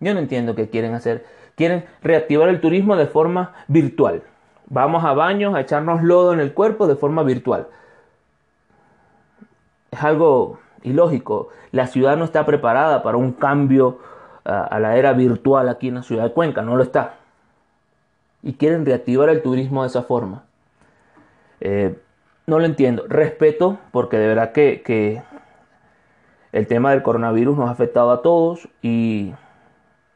Yo 0.00 0.12
no 0.12 0.20
entiendo 0.20 0.54
qué 0.54 0.68
quieren 0.68 0.94
hacer. 0.94 1.24
Quieren 1.54 1.84
reactivar 2.02 2.48
el 2.48 2.60
turismo 2.60 2.96
de 2.96 3.06
forma 3.06 3.54
virtual. 3.68 4.22
Vamos 4.66 5.04
a 5.04 5.12
baños 5.12 5.54
a 5.54 5.60
echarnos 5.60 6.02
lodo 6.02 6.32
en 6.32 6.40
el 6.40 6.54
cuerpo 6.54 6.86
de 6.86 6.96
forma 6.96 7.22
virtual. 7.22 7.68
Es 9.90 10.02
algo 10.02 10.58
ilógico. 10.82 11.48
La 11.72 11.86
ciudad 11.86 12.16
no 12.16 12.24
está 12.24 12.46
preparada 12.46 13.02
para 13.02 13.16
un 13.16 13.32
cambio 13.32 13.98
a 14.44 14.78
la 14.78 14.96
era 14.96 15.12
virtual 15.14 15.68
aquí 15.68 15.88
en 15.88 15.94
la 15.94 16.02
ciudad 16.02 16.24
de 16.24 16.32
Cuenca, 16.32 16.62
no 16.62 16.76
lo 16.76 16.82
está. 16.82 17.14
Y 18.42 18.54
quieren 18.54 18.84
reactivar 18.84 19.30
el 19.30 19.42
turismo 19.42 19.82
de 19.82 19.88
esa 19.88 20.02
forma. 20.02 20.44
Eh, 21.60 21.98
no 22.46 22.58
lo 22.58 22.66
entiendo. 22.66 23.04
Respeto, 23.08 23.78
porque 23.90 24.18
de 24.18 24.28
verdad 24.28 24.52
que, 24.52 25.22
el 26.52 26.68
tema 26.68 26.92
del 26.92 27.02
coronavirus 27.02 27.56
nos 27.56 27.68
ha 27.68 27.72
afectado 27.72 28.12
a 28.12 28.22
todos 28.22 28.68
y, 28.80 29.34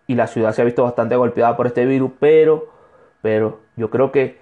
y 0.07 0.15
la 0.15 0.29
ciudad 0.29 0.53
se 0.53 0.63
ha 0.63 0.65
visto 0.65 0.85
bastante 0.85 1.17
golpeada 1.17 1.57
por 1.57 1.67
este 1.67 1.85
virus, 1.85 2.13
pero, 2.21 2.69
pero 3.23 3.61
yo 3.77 3.91
creo 3.91 4.13
que 4.13 4.39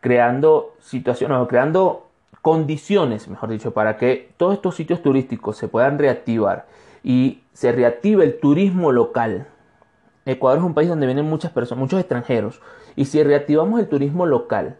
creando 0.00 0.74
situaciones 0.80 1.38
o 1.38 1.48
creando 1.48 2.08
condiciones, 2.42 3.28
mejor 3.28 3.50
dicho, 3.50 3.72
para 3.72 3.96
que 3.96 4.32
todos 4.36 4.54
estos 4.54 4.74
sitios 4.74 5.00
turísticos 5.02 5.56
se 5.56 5.68
puedan 5.68 5.98
reactivar 5.98 6.66
y 7.04 7.42
se 7.52 7.72
reactive 7.72 8.24
el 8.24 8.38
turismo 8.38 8.90
local. 8.92 9.46
Ecuador 10.24 10.58
es 10.58 10.64
un 10.64 10.74
país 10.74 10.88
donde 10.88 11.06
vienen 11.06 11.26
muchas 11.26 11.52
personas, 11.52 11.80
muchos 11.80 12.00
extranjeros, 12.00 12.60
y 12.96 13.06
si 13.06 13.22
reactivamos 13.22 13.80
el 13.80 13.88
turismo 13.88 14.26
local, 14.26 14.76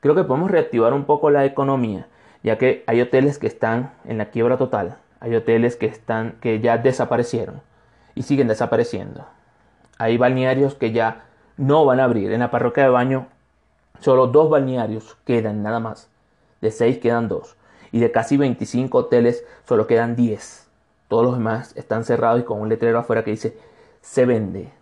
creo 0.00 0.14
que 0.14 0.24
podemos 0.24 0.50
reactivar 0.50 0.92
un 0.92 1.04
poco 1.04 1.30
la 1.30 1.44
economía, 1.44 2.08
ya 2.42 2.58
que 2.58 2.84
hay 2.86 3.00
hoteles 3.00 3.38
que 3.38 3.46
están 3.46 3.92
en 4.04 4.18
la 4.18 4.26
quiebra 4.26 4.56
total, 4.56 4.98
hay 5.20 5.34
hoteles 5.34 5.76
que 5.76 5.86
están 5.86 6.32
que 6.40 6.60
ya 6.60 6.78
desaparecieron 6.78 7.62
y 8.14 8.22
siguen 8.22 8.48
desapareciendo. 8.48 9.24
Hay 9.98 10.18
balnearios 10.18 10.74
que 10.74 10.92
ya 10.92 11.24
no 11.56 11.84
van 11.84 12.00
a 12.00 12.04
abrir. 12.04 12.32
En 12.32 12.40
la 12.40 12.50
parroquia 12.50 12.84
de 12.84 12.90
Baño 12.90 13.26
solo 14.00 14.26
dos 14.26 14.50
balnearios 14.50 15.16
quedan 15.24 15.62
nada 15.62 15.80
más. 15.80 16.08
De 16.60 16.70
seis 16.70 16.98
quedan 16.98 17.28
dos. 17.28 17.56
Y 17.92 18.00
de 18.00 18.10
casi 18.10 18.36
25 18.36 18.98
hoteles 18.98 19.44
solo 19.68 19.86
quedan 19.86 20.16
10. 20.16 20.66
Todos 21.08 21.24
los 21.24 21.34
demás 21.34 21.76
están 21.76 22.04
cerrados 22.04 22.40
y 22.40 22.44
con 22.44 22.60
un 22.60 22.68
letrero 22.68 22.98
afuera 22.98 23.22
que 23.22 23.30
dice 23.30 23.56
se 24.00 24.26
vende. 24.26 24.72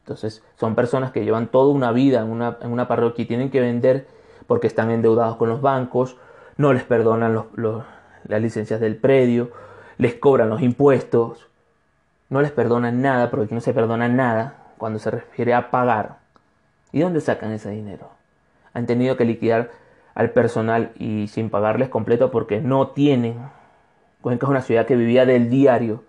Entonces 0.00 0.42
son 0.56 0.74
personas 0.74 1.12
que 1.12 1.24
llevan 1.24 1.48
toda 1.48 1.72
una 1.72 1.92
vida 1.92 2.20
en 2.20 2.30
una, 2.30 2.56
en 2.62 2.72
una 2.72 2.88
parroquia 2.88 3.24
y 3.24 3.26
tienen 3.26 3.50
que 3.50 3.60
vender 3.60 4.06
porque 4.46 4.66
están 4.66 4.90
endeudados 4.90 5.36
con 5.36 5.50
los 5.50 5.60
bancos, 5.60 6.16
no 6.56 6.72
les 6.72 6.84
perdonan 6.84 7.34
los 7.34 7.84
las 8.24 8.42
licencias 8.42 8.80
del 8.80 8.96
predio, 8.96 9.50
les 9.96 10.14
cobran 10.14 10.48
los 10.48 10.62
impuestos, 10.62 11.47
no 12.28 12.42
les 12.42 12.52
perdonan 12.52 13.02
nada, 13.02 13.30
porque 13.30 13.54
no 13.54 13.60
se 13.60 13.72
perdona 13.72 14.08
nada 14.08 14.54
cuando 14.78 14.98
se 14.98 15.10
refiere 15.10 15.54
a 15.54 15.70
pagar. 15.70 16.18
¿Y 16.92 17.00
dónde 17.00 17.20
sacan 17.20 17.52
ese 17.52 17.70
dinero? 17.70 18.10
Han 18.74 18.86
tenido 18.86 19.16
que 19.16 19.24
liquidar 19.24 19.70
al 20.14 20.30
personal 20.30 20.92
y 20.98 21.28
sin 21.28 21.50
pagarles 21.50 21.88
completo 21.88 22.30
porque 22.30 22.60
no 22.60 22.88
tienen. 22.88 23.36
Cuenca 24.20 24.46
es 24.46 24.50
una 24.50 24.62
ciudad 24.62 24.86
que 24.86 24.96
vivía 24.96 25.26
del 25.26 25.50
diario 25.50 26.04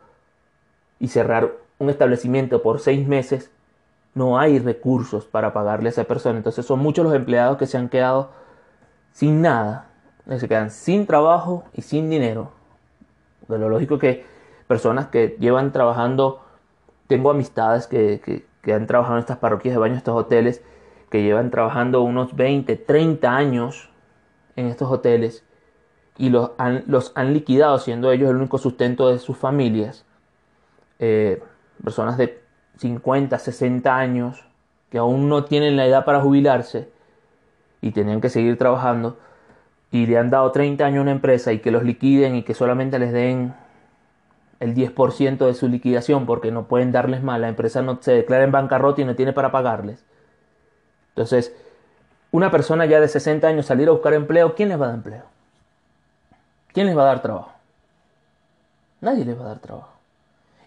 y 0.99 1.09
cerrar 1.09 1.51
un 1.77 1.89
establecimiento 1.89 2.61
por 2.61 2.79
seis 2.79 3.07
meses 3.07 3.51
no 4.15 4.39
hay 4.39 4.59
recursos 4.59 5.25
para 5.25 5.53
pagarle 5.53 5.89
a 5.89 5.91
esa 5.91 6.03
persona. 6.03 6.37
Entonces 6.37 6.65
son 6.65 6.79
muchos 6.79 7.05
los 7.05 7.13
empleados 7.13 7.57
que 7.57 7.67
se 7.67 7.77
han 7.77 7.89
quedado 7.89 8.31
sin 9.13 9.41
nada 9.41 9.89
se 10.37 10.47
quedan 10.47 10.69
sin 10.69 11.07
trabajo 11.07 11.63
y 11.73 11.81
sin 11.81 12.09
dinero. 12.09 12.51
De 13.47 13.57
lo 13.57 13.69
lógico 13.69 13.97
que 13.97 14.25
personas 14.69 15.07
que 15.07 15.35
llevan 15.39 15.71
trabajando, 15.71 16.43
tengo 17.07 17.31
amistades 17.31 17.87
que, 17.87 18.45
han 18.71 18.85
trabajado 18.85 19.15
en 19.15 19.21
estas 19.21 19.39
parroquias 19.39 19.73
de 19.73 19.79
baño, 19.79 19.95
estos 19.95 20.15
hoteles, 20.15 20.61
que 21.09 21.23
llevan 21.23 21.49
trabajando 21.49 22.03
unos 22.03 22.35
20, 22.35 22.75
30 22.75 23.35
años 23.35 23.89
en 24.55 24.67
estos 24.67 24.91
hoteles 24.91 25.43
y 26.19 26.29
los 26.29 26.51
han, 26.59 26.83
los 26.85 27.13
han 27.15 27.33
liquidado, 27.33 27.79
siendo 27.79 28.11
ellos 28.11 28.29
el 28.29 28.35
único 28.35 28.59
sustento 28.59 29.09
de 29.09 29.17
sus 29.17 29.35
familias. 29.35 30.05
Eh, 30.99 31.41
personas 31.83 32.19
de 32.19 32.39
50, 32.77 33.39
60 33.39 33.97
años 33.97 34.45
que 34.91 34.99
aún 34.99 35.29
no 35.29 35.45
tienen 35.45 35.77
la 35.77 35.87
edad 35.87 36.05
para 36.05 36.21
jubilarse 36.21 36.91
y 37.81 37.89
tenían 37.89 38.21
que 38.21 38.29
seguir 38.29 38.55
trabajando 38.59 39.17
y 39.89 40.05
le 40.05 40.19
han 40.19 40.29
dado 40.29 40.51
30 40.51 40.85
años 40.85 40.99
a 40.99 41.01
una 41.01 41.11
empresa 41.11 41.53
y 41.53 41.57
que 41.57 41.71
los 41.71 41.81
liquiden 41.81 42.35
y 42.35 42.43
que 42.43 42.53
solamente 42.53 42.99
les 42.99 43.11
den 43.11 43.55
el 44.59 44.75
10% 44.75 45.45
de 45.45 45.53
su 45.53 45.67
liquidación 45.67 46.25
porque 46.25 46.51
no 46.51 46.67
pueden 46.67 46.91
darles 46.91 47.23
más, 47.23 47.39
la 47.39 47.47
empresa 47.49 47.81
no 47.81 47.99
se 48.01 48.11
declara 48.11 48.43
en 48.43 48.51
bancarrota 48.51 49.01
y 49.01 49.05
no 49.05 49.15
tiene 49.15 49.33
para 49.33 49.51
pagarles. 49.51 50.03
Entonces, 51.09 51.55
una 52.31 52.51
persona 52.51 52.85
ya 52.85 52.99
de 52.99 53.07
60 53.07 53.47
años 53.47 53.65
salir 53.65 53.87
a 53.87 53.91
buscar 53.91 54.13
empleo, 54.13 54.55
¿quién 54.55 54.69
les 54.69 54.79
va 54.79 54.85
a 54.85 54.87
dar 54.89 54.97
empleo? 54.97 55.23
¿Quién 56.73 56.87
les 56.87 56.97
va 56.97 57.03
a 57.03 57.05
dar 57.05 57.21
trabajo? 57.21 57.51
Nadie 59.01 59.25
les 59.25 59.37
va 59.37 59.45
a 59.45 59.47
dar 59.47 59.59
trabajo. 59.59 59.93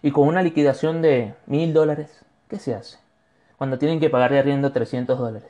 Y 0.01 0.11
con 0.11 0.27
una 0.27 0.41
liquidación 0.41 1.01
de 1.01 1.33
mil 1.45 1.73
dólares, 1.73 2.25
¿qué 2.49 2.57
se 2.57 2.75
hace? 2.75 2.97
Cuando 3.57 3.77
tienen 3.77 3.99
que 3.99 4.09
pagar 4.09 4.31
de 4.31 4.39
arriendo 4.39 4.71
300 4.71 5.17
dólares. 5.17 5.49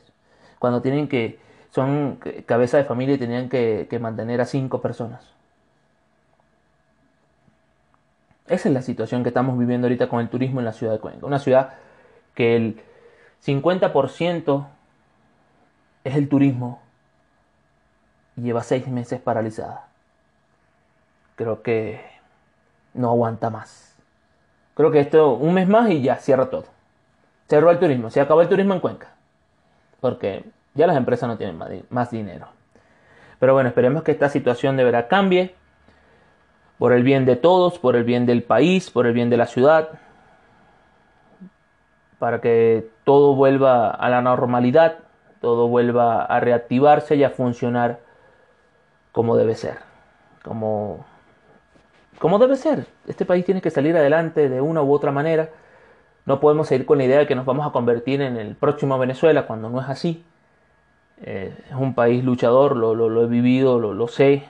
Cuando 0.59 0.81
tienen 0.81 1.07
que 1.07 1.39
son 1.71 2.19
cabeza 2.45 2.77
de 2.77 2.83
familia 2.83 3.15
y 3.15 3.17
tenían 3.17 3.49
que, 3.49 3.97
mantener 3.99 4.41
a 4.41 4.45
cinco 4.45 4.79
personas. 4.79 5.25
Esa 8.53 8.69
es 8.69 8.73
la 8.75 8.83
situación 8.83 9.23
que 9.23 9.29
estamos 9.29 9.57
viviendo 9.57 9.87
ahorita 9.87 10.07
con 10.07 10.19
el 10.19 10.29
turismo 10.29 10.59
en 10.59 10.65
la 10.65 10.73
ciudad 10.73 10.93
de 10.93 10.99
Cuenca. 10.99 11.25
Una 11.25 11.39
ciudad 11.39 11.73
que 12.35 12.55
el 12.55 12.79
50% 13.43 14.67
es 16.03 16.15
el 16.15 16.29
turismo 16.29 16.79
y 18.37 18.41
lleva 18.41 18.61
seis 18.61 18.87
meses 18.87 19.19
paralizada. 19.19 19.87
Creo 21.35 21.63
que 21.63 21.99
no 22.93 23.09
aguanta 23.09 23.49
más. 23.49 23.95
Creo 24.75 24.91
que 24.91 24.99
esto 24.99 25.33
un 25.33 25.55
mes 25.55 25.67
más 25.67 25.89
y 25.89 26.03
ya 26.03 26.17
cierra 26.17 26.51
todo. 26.51 26.65
Cerró 27.47 27.71
el 27.71 27.79
turismo, 27.79 28.11
se 28.11 28.21
acabó 28.21 28.43
el 28.43 28.49
turismo 28.49 28.75
en 28.75 28.81
Cuenca. 28.81 29.15
Porque 29.99 30.45
ya 30.75 30.85
las 30.85 30.95
empresas 30.95 31.27
no 31.27 31.37
tienen 31.37 31.57
más 31.89 32.11
dinero. 32.11 32.49
Pero 33.39 33.55
bueno, 33.55 33.69
esperemos 33.69 34.03
que 34.03 34.11
esta 34.11 34.29
situación 34.29 34.77
de 34.77 34.83
verdad 34.83 35.07
cambie 35.09 35.55
por 36.77 36.93
el 36.93 37.03
bien 37.03 37.25
de 37.25 37.35
todos, 37.35 37.79
por 37.79 37.95
el 37.95 38.03
bien 38.03 38.25
del 38.25 38.43
país, 38.43 38.89
por 38.89 39.05
el 39.07 39.13
bien 39.13 39.29
de 39.29 39.37
la 39.37 39.45
ciudad, 39.45 39.89
para 42.19 42.41
que 42.41 42.89
todo 43.03 43.35
vuelva 43.35 43.89
a 43.89 44.09
la 44.09 44.21
normalidad, 44.21 44.99
todo 45.41 45.67
vuelva 45.67 46.23
a 46.23 46.39
reactivarse 46.39 47.15
y 47.15 47.23
a 47.23 47.29
funcionar 47.29 47.99
como 49.11 49.35
debe 49.35 49.55
ser, 49.55 49.77
como, 50.43 51.05
como 52.19 52.39
debe 52.39 52.55
ser. 52.55 52.87
Este 53.07 53.25
país 53.25 53.45
tiene 53.45 53.61
que 53.61 53.69
salir 53.69 53.95
adelante 53.95 54.49
de 54.49 54.61
una 54.61 54.81
u 54.81 54.93
otra 54.93 55.11
manera. 55.11 55.49
No 56.25 56.39
podemos 56.39 56.67
seguir 56.67 56.85
con 56.85 56.97
la 56.97 57.03
idea 57.03 57.19
de 57.19 57.27
que 57.27 57.35
nos 57.35 57.45
vamos 57.45 57.67
a 57.67 57.71
convertir 57.71 58.21
en 58.21 58.37
el 58.37 58.55
próximo 58.55 58.97
Venezuela 58.97 59.45
cuando 59.45 59.69
no 59.69 59.81
es 59.81 59.89
así. 59.89 60.23
Eh, 61.21 61.53
es 61.69 61.75
un 61.75 61.93
país 61.93 62.23
luchador, 62.23 62.75
lo, 62.75 62.95
lo, 62.95 63.23
he 63.23 63.27
vivido, 63.27 63.79
lo, 63.79 63.93
lo, 63.93 64.07
sé, 64.07 64.45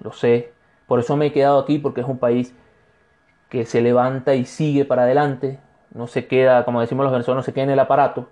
lo 0.00 0.12
sé. 0.12 0.52
Por 0.88 0.98
eso 0.98 1.16
me 1.16 1.26
he 1.26 1.32
quedado 1.32 1.60
aquí, 1.60 1.78
porque 1.78 2.00
es 2.00 2.08
un 2.08 2.18
país 2.18 2.52
que 3.48 3.64
se 3.64 3.80
levanta 3.80 4.34
y 4.34 4.44
sigue 4.44 4.84
para 4.84 5.02
adelante. 5.02 5.60
No 5.94 6.08
se 6.08 6.26
queda, 6.26 6.64
como 6.64 6.80
decimos 6.80 7.04
los 7.04 7.12
venezolanos, 7.12 7.44
no 7.44 7.46
se 7.46 7.52
queda 7.52 7.64
en 7.64 7.70
el 7.70 7.78
aparato. 7.78 8.28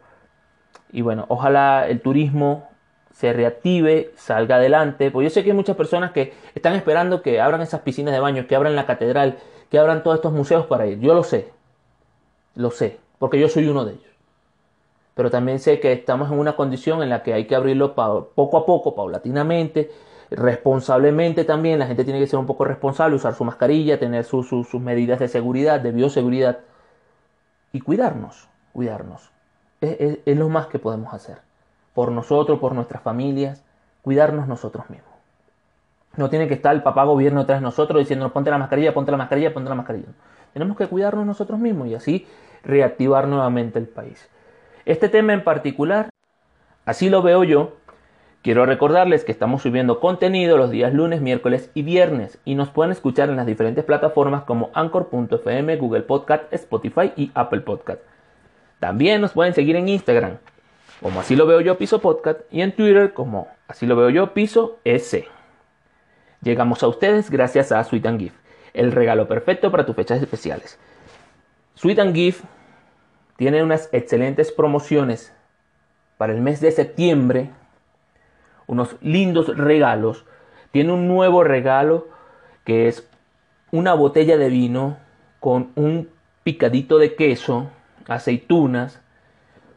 Y 0.91 1.03
bueno, 1.03 1.27
ojalá 1.29 1.87
el 1.87 2.01
turismo 2.01 2.69
se 3.13 3.33
reactive, 3.33 4.11
salga 4.17 4.57
adelante. 4.57 5.13
Pues 5.13 5.23
yo 5.23 5.31
sé 5.31 5.45
que 5.45 5.51
hay 5.51 5.57
muchas 5.57 5.77
personas 5.77 6.11
que 6.11 6.35
están 6.57 6.75
esperando 6.75 7.23
que 7.23 7.41
abran 7.41 7.61
esas 7.61 7.83
piscinas 7.83 8.13
de 8.13 8.19
baño, 8.19 8.49
que 8.49 8.57
abran 8.57 8.75
la 8.75 8.87
catedral, 8.87 9.39
que 9.71 9.79
abran 9.79 10.03
todos 10.03 10.17
estos 10.17 10.33
museos 10.33 10.67
para 10.67 10.87
ir. 10.87 10.99
Yo 10.99 11.15
lo 11.15 11.23
sé, 11.23 11.53
lo 12.57 12.73
sé, 12.73 12.99
porque 13.21 13.39
yo 13.39 13.49
soy 13.49 13.69
uno 13.69 13.85
de 13.85 13.93
ellos 13.93 14.17
pero 15.17 15.31
también 15.31 15.59
sé 15.61 15.81
que 15.81 15.95
estamos 15.95 16.31
en 16.31 16.39
una 16.39 16.57
condición 16.57 17.03
en 17.03 17.09
la 17.09 17.23
que 17.23 17.33
hay 17.33 17.47
que 17.47 17.55
abrirlo 17.55 17.95
poco 17.95 18.59
a 18.59 18.67
poco, 18.67 18.95
paulatinamente, 18.95 19.91
responsablemente 20.31 21.45
también. 21.45 21.79
La 21.79 21.87
gente 21.87 22.05
tiene 22.05 22.21
que 22.21 22.27
ser 22.27 22.39
un 22.39 22.47
poco 22.47 22.65
responsable, 22.65 23.17
usar 23.17 23.35
su 23.35 23.45
mascarilla, 23.45 23.99
tener 23.99 24.25
sus 24.25 24.75
medidas 24.75 25.19
de 25.19 25.29
seguridad, 25.29 25.81
de 25.81 25.93
bioseguridad 25.93 26.59
y 27.73 27.81
cuidarnos, 27.81 28.49
cuidarnos. 28.73 29.31
Es, 29.81 30.19
es 30.25 30.37
lo 30.37 30.49
más 30.49 30.67
que 30.67 30.79
podemos 30.79 31.13
hacer. 31.13 31.39
Por 31.95 32.13
nosotros, 32.13 32.59
por 32.59 32.75
nuestras 32.75 33.03
familias, 33.03 33.63
cuidarnos 34.03 34.47
nosotros 34.49 34.89
mismos. 34.91 35.11
No 36.17 36.31
tiene 36.31 36.49
que 36.49 36.55
estar 36.55 36.75
el 36.75 36.83
papá 36.83 37.05
gobierno 37.05 37.41
detrás 37.41 37.61
de 37.61 37.65
nosotros 37.65 38.01
diciendo 38.01 38.33
ponte 38.33 38.51
la 38.51 38.59
mascarilla, 38.59 38.95
ponte 38.95 39.11
la 39.11 39.19
mascarilla, 39.19 39.53
ponte 39.53 39.69
la 39.69 39.77
mascarilla. 39.77 40.09
Tenemos 40.53 40.77
que 40.77 40.87
cuidarnos 40.87 41.27
nosotros 41.27 41.59
mismos 41.59 41.89
y 41.89 41.95
así 41.95 42.27
reactivar 42.65 43.29
nuevamente 43.29 43.79
el 43.79 43.87
país. 43.87 44.29
Este 44.87 45.09
tema 45.09 45.35
en 45.35 45.45
particular, 45.45 46.09
así 46.87 47.11
lo 47.11 47.23
veo 47.23 47.45
yo, 47.45 47.77
quiero 48.47 48.65
recordarles 48.65 49.25
que 49.25 49.33
estamos 49.33 49.63
subiendo 49.63 49.99
contenido 49.99 50.57
los 50.57 50.71
días 50.71 50.95
lunes, 50.95 51.21
miércoles 51.21 51.69
y 51.75 51.83
viernes 51.83 52.39
y 52.45 52.55
nos 52.55 52.71
pueden 52.71 52.93
escuchar 52.93 53.29
en 53.29 53.35
las 53.35 53.45
diferentes 53.45 53.85
plataformas 53.85 54.45
como 54.45 54.71
Anchor.fm, 54.73 55.77
Google 55.79 56.03
Podcast, 56.03 56.45
Spotify 56.53 57.13
y 57.17 57.33
Apple 57.35 57.63
Podcast. 57.63 57.99
También 58.79 59.21
nos 59.21 59.33
pueden 59.33 59.53
seguir 59.53 59.75
en 59.75 59.89
Instagram 59.89 60.37
como 61.03 61.19
así 61.19 61.35
lo 61.35 61.45
veo 61.49 61.61
yo 61.61 61.77
piso 61.77 62.01
podcast 62.01 62.39
y 62.53 62.61
en 62.61 62.71
Twitter 62.71 63.15
como 63.15 63.49
así 63.67 63.85
lo 63.85 63.97
veo 63.97 64.11
yo 64.11 64.33
piso 64.33 64.79
s. 64.85 65.27
Llegamos 66.41 66.85
a 66.85 66.87
ustedes 66.87 67.33
gracias 67.33 67.73
a 67.73 67.83
Sweet 67.83 68.07
and 68.07 68.21
Gift, 68.21 68.37
el 68.75 68.93
regalo 68.93 69.27
perfecto 69.27 69.73
para 69.73 69.85
tus 69.85 69.97
fechas 69.97 70.23
especiales. 70.23 70.79
Sweet 71.75 71.99
and 71.99 72.15
Gift 72.15 72.45
tiene 73.35 73.65
unas 73.65 73.89
excelentes 73.91 74.53
promociones 74.53 75.33
para 76.17 76.33
el 76.33 76.41
mes 76.41 76.61
de 76.61 76.71
septiembre, 76.71 77.51
unos 78.67 78.97
lindos 79.01 79.57
regalos. 79.57 80.25
Tiene 80.73 80.93
un 80.93 81.09
nuevo 81.09 81.45
regalo 81.45 82.09
que 82.65 82.89
es 82.89 83.09
una 83.71 83.95
botella 83.95 84.37
de 84.37 84.49
vino 84.49 84.99
con 85.41 85.71
un 85.75 86.09
picadito 86.43 86.99
de 86.99 87.15
queso, 87.15 87.71
aceitunas, 88.09 89.01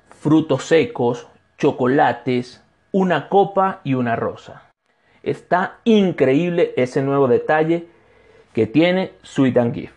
frutos 0.10 0.66
secos, 0.66 1.28
chocolates, 1.58 2.64
una 2.92 3.30
copa 3.30 3.82
y 3.84 3.94
una 3.94 4.16
rosa. 4.16 4.64
Está 5.24 5.78
increíble 5.84 6.74
ese 6.78 7.02
nuevo 7.02 7.28
detalle 7.28 7.88
que 8.54 8.68
tiene 8.68 9.14
Sweet 9.22 9.58
and 9.58 9.74
Gift. 9.74 9.94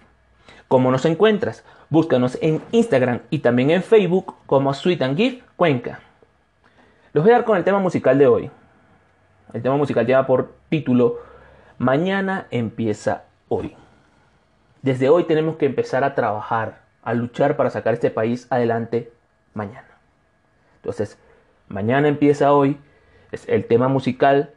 ¿Cómo 0.68 0.90
nos 0.90 1.04
encuentras? 1.04 1.64
Búscanos 1.90 2.38
en 2.40 2.62
Instagram 2.72 3.20
y 3.30 3.40
también 3.40 3.70
en 3.70 3.82
Facebook 3.82 4.34
como 4.46 4.72
Sweet 4.72 5.02
and 5.02 5.16
Gift 5.16 5.44
Cuenca. 5.56 6.00
Los 7.12 7.24
voy 7.24 7.32
a 7.32 7.36
dar 7.36 7.44
con 7.44 7.58
el 7.58 7.64
tema 7.64 7.78
musical 7.78 8.18
de 8.18 8.26
hoy. 8.26 8.50
El 9.52 9.62
tema 9.62 9.76
musical 9.76 10.06
lleva 10.06 10.26
por 10.26 10.52
título 10.68 11.18
Mañana 11.78 12.46
empieza 12.50 13.24
hoy. 13.48 13.76
Desde 14.82 15.08
hoy 15.08 15.24
tenemos 15.24 15.56
que 15.56 15.66
empezar 15.66 16.04
a 16.04 16.14
trabajar, 16.14 16.82
a 17.02 17.14
luchar 17.14 17.56
para 17.56 17.70
sacar 17.70 17.94
este 17.94 18.10
país 18.10 18.46
adelante 18.50 19.12
mañana. 19.54 19.88
Entonces, 20.76 21.18
mañana 21.68 22.08
empieza 22.08 22.52
hoy. 22.52 22.78
Es 23.30 23.48
el 23.48 23.66
tema 23.66 23.88
musical 23.88 24.50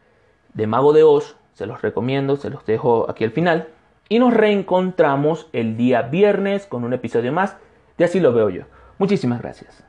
de 0.53 0.67
Mago 0.67 0.93
de 0.93 1.03
Oz. 1.03 1.36
Se 1.53 1.65
los 1.65 1.81
recomiendo, 1.81 2.38
se 2.38 2.49
los 2.49 2.65
dejo 2.65 3.10
aquí 3.10 3.23
al 3.23 3.31
final. 3.31 3.69
Y 4.10 4.19
nos 4.19 4.34
reencontramos 4.34 5.49
el 5.53 5.77
día 5.77 6.03
viernes 6.03 6.65
con 6.65 6.84
un 6.84 6.93
episodio 6.93 7.31
más 7.31 7.58
de 7.97 8.05
Así 8.05 8.19
lo 8.19 8.34
veo 8.34 8.49
yo. 8.49 8.63
Muchísimas 8.97 9.41
gracias. 9.41 9.84